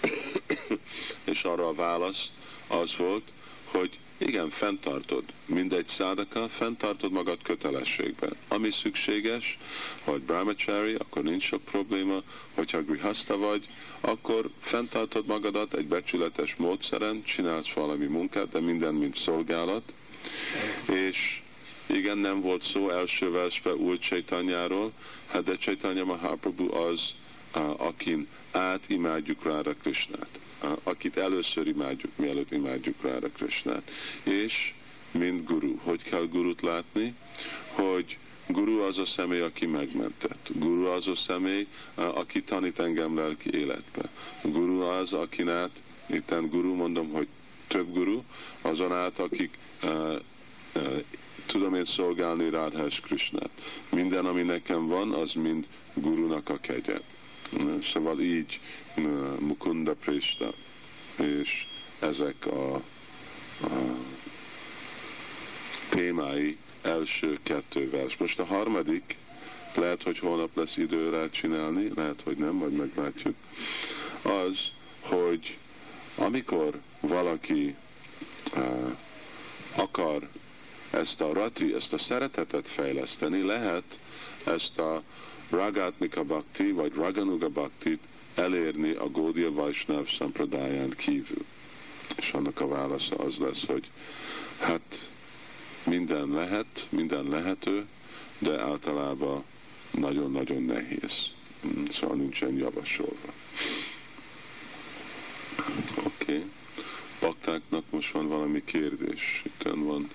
[1.32, 2.30] és arra a válasz
[2.66, 3.22] az volt,
[3.64, 5.24] hogy igen, fenntartod.
[5.46, 8.36] Mindegy szádaka, fenntartod magad kötelességben.
[8.48, 9.58] Ami szükséges,
[10.04, 12.22] vagy brahmachari, akkor nincs sok probléma,
[12.54, 13.66] hogyha grihasta vagy,
[14.00, 19.92] akkor fenntartod magadat egy becsületes módszeren, csinálsz valami munkát, de minden, mint szolgálat,
[20.88, 21.42] és
[21.86, 24.92] igen, nem volt szó első versben új Csaitanyáról,
[25.26, 27.14] hát de Csaitanya Mahaprabhu az,
[27.76, 30.38] akin át imádjuk rá a Krishnát,
[30.82, 33.90] akit először imádjuk, mielőtt imádjuk rá a Krishnát.
[34.22, 34.74] És
[35.10, 37.14] mint guru, hogy kell gurut látni,
[37.68, 40.48] hogy Guru az a személy, aki megmentett.
[40.54, 44.08] Guru az a személy, aki tanít engem lelki életbe.
[44.42, 45.70] Guru az, akin át,
[46.06, 47.26] itten guru, mondom, hogy
[47.66, 48.22] több guru,
[48.60, 50.16] azon át, akik uh,
[50.74, 51.02] uh,
[51.46, 53.50] tudom én szolgálni Rádhás Krishnát.
[53.90, 57.00] Minden, ami nekem van, az mind gurunak a kegye.
[57.82, 58.60] Szóval így
[59.38, 60.52] Mukunda Prista,
[61.16, 61.66] és
[61.98, 62.82] ezek a, a
[65.88, 68.16] témái első kettő vers.
[68.16, 69.16] Most a harmadik,
[69.74, 73.34] lehet, hogy holnap lesz idő rá csinálni, lehet, hogy nem, vagy meglátjuk,
[74.22, 74.58] az,
[75.00, 75.58] hogy
[76.16, 77.74] amikor valaki
[78.56, 78.96] uh,
[79.76, 80.28] akar
[80.90, 83.98] ezt a rati, ezt a szeretetet fejleszteni, lehet
[84.44, 85.02] ezt a
[85.54, 88.00] Ragatmika Bhakti vagy Raganuga Bhaktit
[88.34, 91.44] elérni a Gódia Vajsnav Sampradáján kívül.
[92.16, 93.90] És annak a válasza az lesz, hogy
[94.58, 95.10] hát
[95.84, 97.86] minden lehet, minden lehető,
[98.38, 99.44] de általában
[99.90, 101.32] nagyon-nagyon nehéz.
[101.90, 103.32] Szóval nincsen javasolva.
[105.96, 106.06] Oké.
[106.24, 106.44] Okay.
[107.20, 109.42] Baktáknak most van valami kérdés.
[109.44, 110.10] Itt van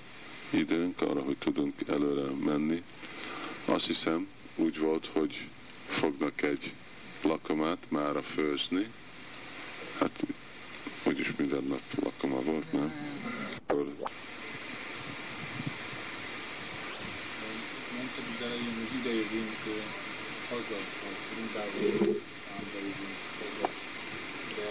[0.50, 2.84] időnk arra, hogy tudunk előre menni.
[3.66, 4.28] Azt hiszem,
[4.60, 5.47] úgy volt, hogy
[5.89, 6.74] fognak egy
[7.22, 8.91] lakomát már a főzni.
[9.99, 10.24] Hát
[11.03, 12.93] úgyis minden nap lakoma volt, nem?
[13.55, 13.95] Akkor
[17.95, 19.55] Mondtad az elején, hogy idejövünk
[20.49, 23.18] haza, a Brindában számba jövünk
[24.55, 24.68] de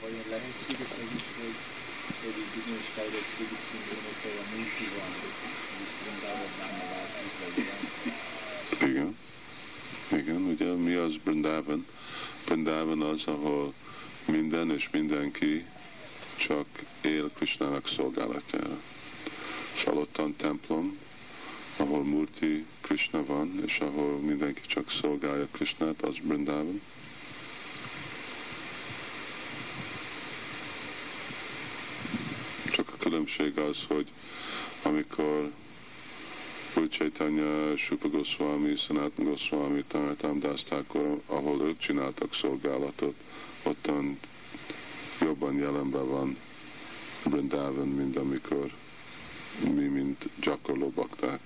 [0.00, 1.54] vajon lehetséges hogy,
[2.26, 5.12] egy bizonyos fejlettségi szinten ott a multi van,
[5.82, 8.29] és Brindában bánna változik, nem?
[8.90, 9.16] Igen.
[10.12, 11.86] Igen, ugye mi az Brindavan?
[12.44, 13.74] Brindavan az, ahol
[14.26, 15.64] minden és mindenki
[16.36, 16.66] csak
[17.00, 18.80] él Krishnának szolgálatára.
[19.74, 20.98] És alottan templom,
[21.76, 26.80] ahol Murti Krishna van, és ahol mindenki csak szolgálja Krishnát, az Brindavan.
[32.70, 34.06] Csak a különbség az, hogy
[34.82, 35.50] amikor
[36.76, 43.14] Úr Chaitanya, Supa Goswami, Sanatana Goswami, Tanartam Das Thakur, ahol ők csináltak szolgálatot,
[43.62, 44.18] ottan
[45.20, 46.36] jobban jelenben van
[47.24, 48.70] Brindavan, mint amikor
[49.60, 51.40] mi, mint gyakorló bakták.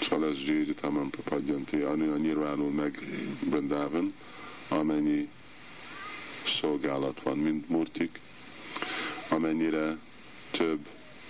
[0.00, 2.98] Szóval ez Jézsitamam Prapadjanti, annyira nyilvánul meg
[3.40, 4.14] Brindavan,
[4.68, 5.28] amennyi
[6.44, 8.20] szolgálat van, mint murtik,
[9.28, 9.98] amennyire
[10.50, 10.86] több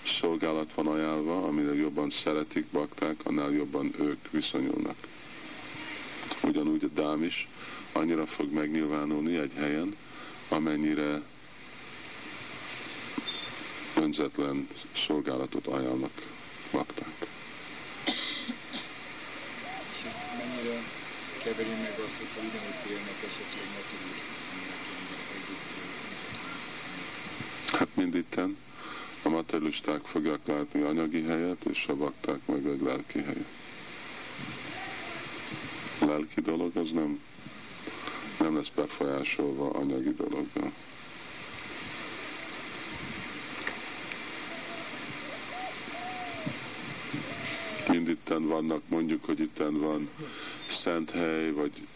[0.06, 4.96] szolgálat van ajánlva, amire jobban szeretik bakták, annál jobban ők viszonyulnak.
[6.42, 7.48] Ugyanúgy a dám is
[7.92, 9.96] annyira fog megnyilvánulni egy helyen,
[10.48, 11.22] amennyire
[13.96, 16.12] önzetlen szolgálatot ajánlnak
[16.70, 17.26] bakták.
[18.06, 18.12] És
[20.06, 20.82] ezt mennyire
[21.42, 23.66] keveri meg azt, hogyha ugyanúgy élnek esetleg
[25.34, 25.70] együtt
[27.78, 28.56] Hát mind itten
[29.22, 33.46] a materialisták fogják látni anyagi helyet, és a bakták meg egy lelki helyet.
[35.98, 37.20] A lelki dolog az nem,
[38.38, 40.72] nem lesz befolyásolva anyagi dologgal.
[47.88, 50.08] Mind itten vannak, mondjuk, hogy itten van
[50.68, 51.86] szent hely, vagy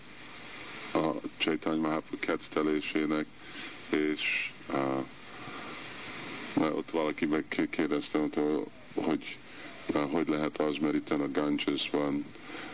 [0.93, 3.27] a Chaitanya Mahaprabhu kettelésének,
[3.91, 5.16] és mert
[6.61, 8.19] ott valaki megkérdezte,
[8.95, 9.37] hogy
[9.93, 12.25] hogy lehet az, mert itt a Ganges van.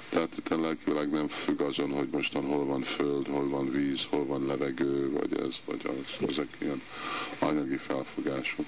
[0.08, 4.04] Tehát itt a lelkivilág nem függ azon, hogy mostan hol van föld, hol van víz,
[4.10, 6.28] hol van levegő, vagy ez, vagy az.
[6.28, 6.82] Ezek ilyen
[7.38, 8.66] anyagi felfogások.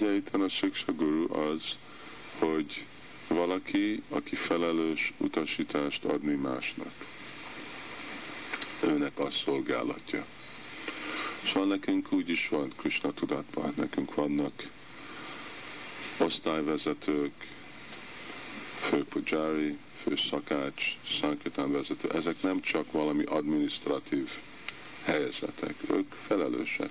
[0.00, 1.76] Ugye itt a Siksa Guru az,
[2.38, 2.84] hogy
[3.28, 6.92] valaki, aki felelős utasítást adni másnak.
[8.82, 10.24] Őnek a szolgálatja.
[11.44, 14.68] Szóval nekünk úgy is van Krishna tudatban, nekünk vannak
[16.18, 17.46] osztályvezetők,
[18.80, 22.10] fő pujári, fő szakács, szanketán vezető.
[22.10, 24.28] Ezek nem csak valami administratív
[25.04, 26.90] helyezetek, ők felelősek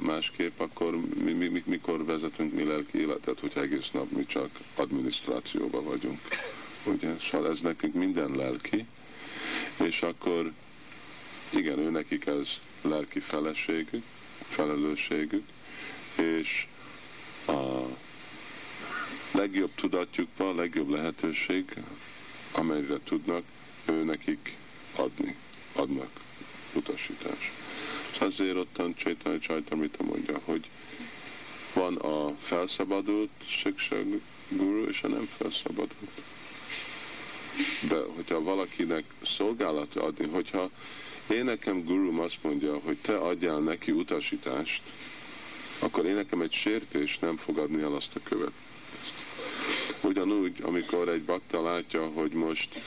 [0.00, 4.50] Másképp akkor mi, mi, mi, mikor vezetünk mi lelki életet, hogy egész nap mi csak
[4.74, 6.20] adminisztrációban vagyunk.
[6.84, 7.16] Ugye?
[7.30, 8.86] Szóval ez nekünk minden lelki,
[9.76, 10.52] és akkor
[11.50, 12.48] igen, ő nekik ez
[12.82, 14.02] lelki feleségük,
[14.48, 15.44] felelősségük,
[16.16, 16.66] és
[17.46, 17.82] a
[19.30, 21.64] legjobb tudatjukban, a legjobb lehetőség,
[22.52, 23.42] amelyre tudnak,
[23.84, 24.56] ő nekik
[24.96, 25.36] adni,
[25.72, 26.10] adnak
[26.72, 27.50] utasítást.
[28.18, 30.68] Azért ottan Csaitanya Csaitamrita mondja, hogy
[31.74, 33.96] van a felszabadult Siksa
[34.48, 36.22] Guru és a nem felszabadult.
[37.88, 40.70] De hogyha valakinek szolgálat adni, hogyha
[41.30, 44.82] én nekem gurum azt mondja, hogy te adjál neki utasítást,
[45.78, 48.52] akkor én nekem egy sértés nem fogadni el azt a követ.
[50.00, 52.82] Ugyanúgy, amikor egy bakta látja, hogy most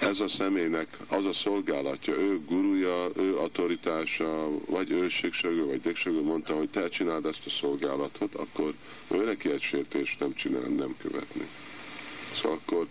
[0.00, 6.22] ez a személynek az a szolgálatja, ő guruja, ő autoritása, vagy ő ségsegő, vagy dégsegő
[6.22, 8.74] mondta, hogy te csináld ezt a szolgálatot, akkor
[9.08, 11.48] ő neki egy sértést nem csinál, nem követni.
[12.34, 12.86] Szóval akkor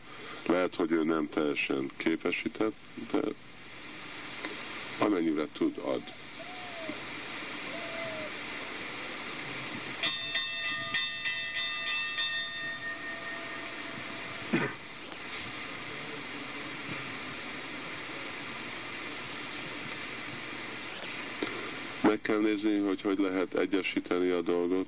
[0.45, 2.75] lehet, hogy ő nem teljesen képesített,
[3.11, 3.21] de
[4.99, 6.01] amennyire tud, ad.
[22.15, 24.87] meg kell nézni, hogy hogy lehet egyesíteni a dolgot.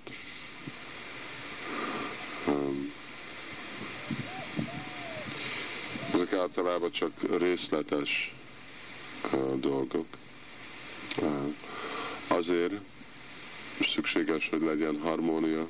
[6.14, 8.36] Ezek általában csak részletes
[9.56, 10.06] dolgok.
[12.28, 12.74] Azért
[13.82, 15.69] szükséges, hogy legyen harmónia,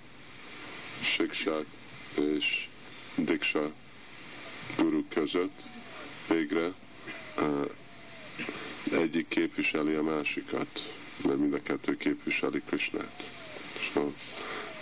[1.02, 1.66] siksák
[2.16, 2.68] és
[3.16, 3.72] diksa
[4.78, 5.62] guruk között.
[6.28, 6.74] Végre
[8.92, 13.30] egyik képviseli a másikat, mert mind a kettő képviseli Krisnát.
[13.94, 14.12] So,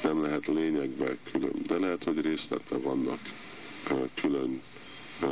[0.03, 3.19] nem lehet lényegben külön, de lehet, hogy részletben vannak
[4.13, 4.61] külön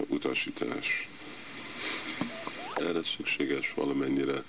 [0.07, 1.07] utasítás.
[2.75, 4.43] Erre szükséges valamennyire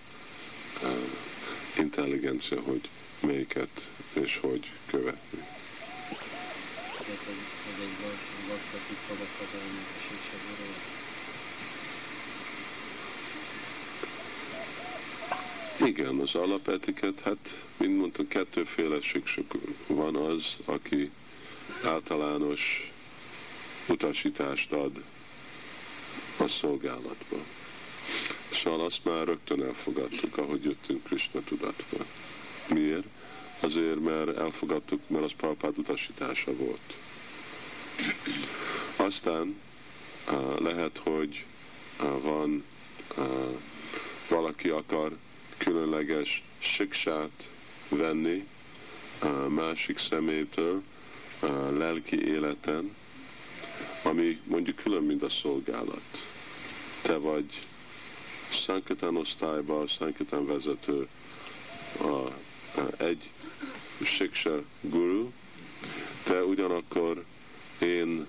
[1.78, 2.88] intelligencia, hogy
[3.20, 5.42] melyiket és hogy követni.
[6.96, 7.16] Hogy,
[7.80, 11.03] egy vakta tud fogadhatóan a síkságúról.
[15.80, 19.52] Igen, az alapetiket, hát, mint mondtam, kettőféle siksuk
[19.86, 21.10] van az, aki
[21.84, 22.92] általános
[23.88, 25.02] utasítást ad
[26.38, 27.36] a szolgálatba.
[28.52, 32.04] Szóval azt már rögtön elfogadtuk, ahogy jöttünk Krishna tudatba.
[32.68, 33.06] Miért?
[33.60, 36.94] Azért, mert elfogadtuk, mert az Prabhupád utasítása volt.
[38.96, 39.60] Aztán
[40.58, 41.44] lehet, hogy
[42.22, 42.64] van
[44.28, 45.16] valaki akar
[45.56, 47.48] különleges siksát
[47.88, 48.46] venni
[49.20, 50.82] a másik szemétől
[51.40, 52.96] a lelki életen,
[54.02, 56.02] ami mondjuk külön, mint a szolgálat.
[57.02, 57.66] Te vagy
[58.50, 61.08] Sankatán osztályban, Sankatán vezető,
[61.98, 62.32] a, a,
[62.96, 63.30] egy
[64.02, 65.30] siksa guru,
[66.24, 67.24] de ugyanakkor
[67.78, 68.26] én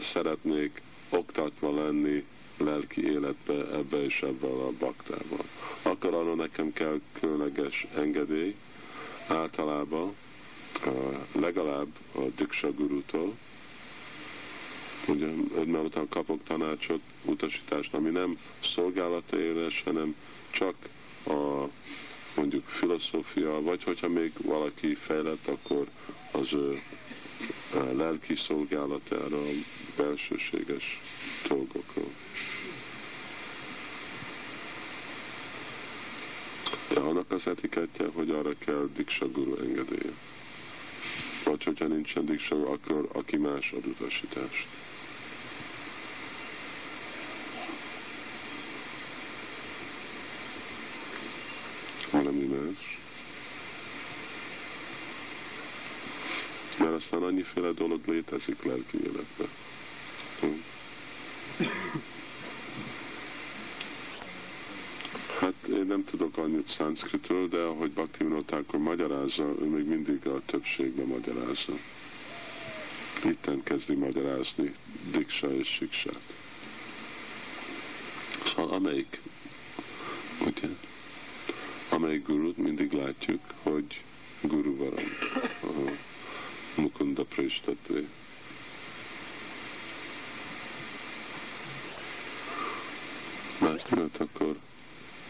[0.00, 2.24] szeretnék oktatva lenni
[2.60, 5.44] lelki életbe, ebbe és ebbe a baktában.
[5.82, 8.54] Akkor arra nekem kell különleges engedély,
[9.26, 10.14] általában
[11.32, 13.36] legalább a Diksa Gurutól,
[15.06, 15.26] ugye,
[15.64, 20.14] mert után kapok tanácsot, utasítást, ami nem szolgálatéles, hanem
[20.50, 20.74] csak
[21.26, 21.68] a
[22.36, 25.86] mondjuk filozófia, vagy hogyha még valaki fejlett, akkor
[26.32, 26.82] az ő
[27.92, 29.42] lelki szolgálatára,
[29.96, 31.00] belsőséges
[31.48, 32.10] dolgokról.
[36.88, 40.12] De annak az etikettje, hogy arra kell Diksa Guru engedélye.
[41.44, 44.66] Vagy hogyha nincsen Diksa, akkor aki más ad utasítást.
[52.10, 52.98] Valami más.
[56.78, 59.48] Mert aztán annyiféle dolog létezik lelki életben.
[60.40, 60.46] Hm?
[65.40, 70.42] Hát én nem tudok annyit szanszkritről, de ahogy Bhakti akkor magyarázza, ő még mindig a
[70.46, 71.72] többségben magyarázza.
[73.24, 74.74] Itten kezdi magyarázni
[75.10, 76.20] Diksa és Siksát.
[78.44, 79.20] Szóval amelyik,
[80.46, 80.68] ugye,
[81.88, 84.02] amelyik gurut mindig látjuk, hogy
[84.40, 85.04] guru varam,
[86.74, 88.08] Mukunda Prishtatvé.
[93.60, 94.56] Mert akkor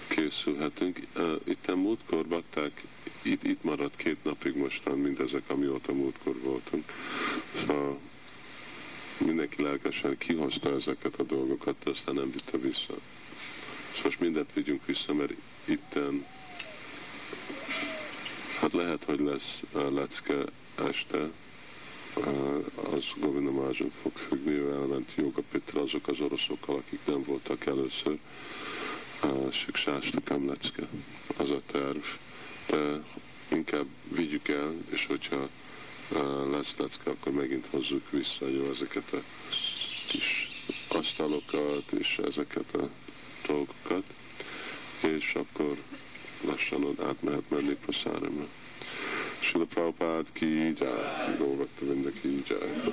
[0.09, 1.01] készülhetünk.
[1.45, 2.83] Itt a múltkor bakták,
[3.23, 6.93] itt, itt maradt két napig mostan mindezek, amióta múltkor voltunk.
[7.59, 7.99] Szóval
[9.19, 12.95] mindenki lelkesen kihozta ezeket a dolgokat, de aztán nem vitte vissza.
[13.93, 15.33] És most mindent vigyünk vissza, mert
[15.65, 16.27] itten
[18.61, 20.45] hát lehet, hogy lesz lecke
[20.89, 21.31] este,
[22.93, 27.67] az Govinda Mázsunk fog függni, ő elment Joga Pitra, azok az oroszokkal, akik nem voltak
[27.67, 28.19] először,
[29.53, 30.89] Siksástakám lecke,
[31.37, 32.05] az a terv,
[32.69, 33.03] de
[33.49, 35.49] inkább vigyük el, és hogyha
[36.51, 39.23] lesz lecke, akkor megint hozzuk vissza jó ezeket a
[40.07, 40.49] kis
[40.89, 42.89] asztalokat és ezeket a
[43.47, 44.05] dolgokat,
[45.01, 45.77] és akkor
[46.45, 48.49] lassan át mehet menni Praszáramra.
[49.41, 51.85] Sula Prabhupád ki jár, ki Góvakta
[52.21, 52.93] ki jár.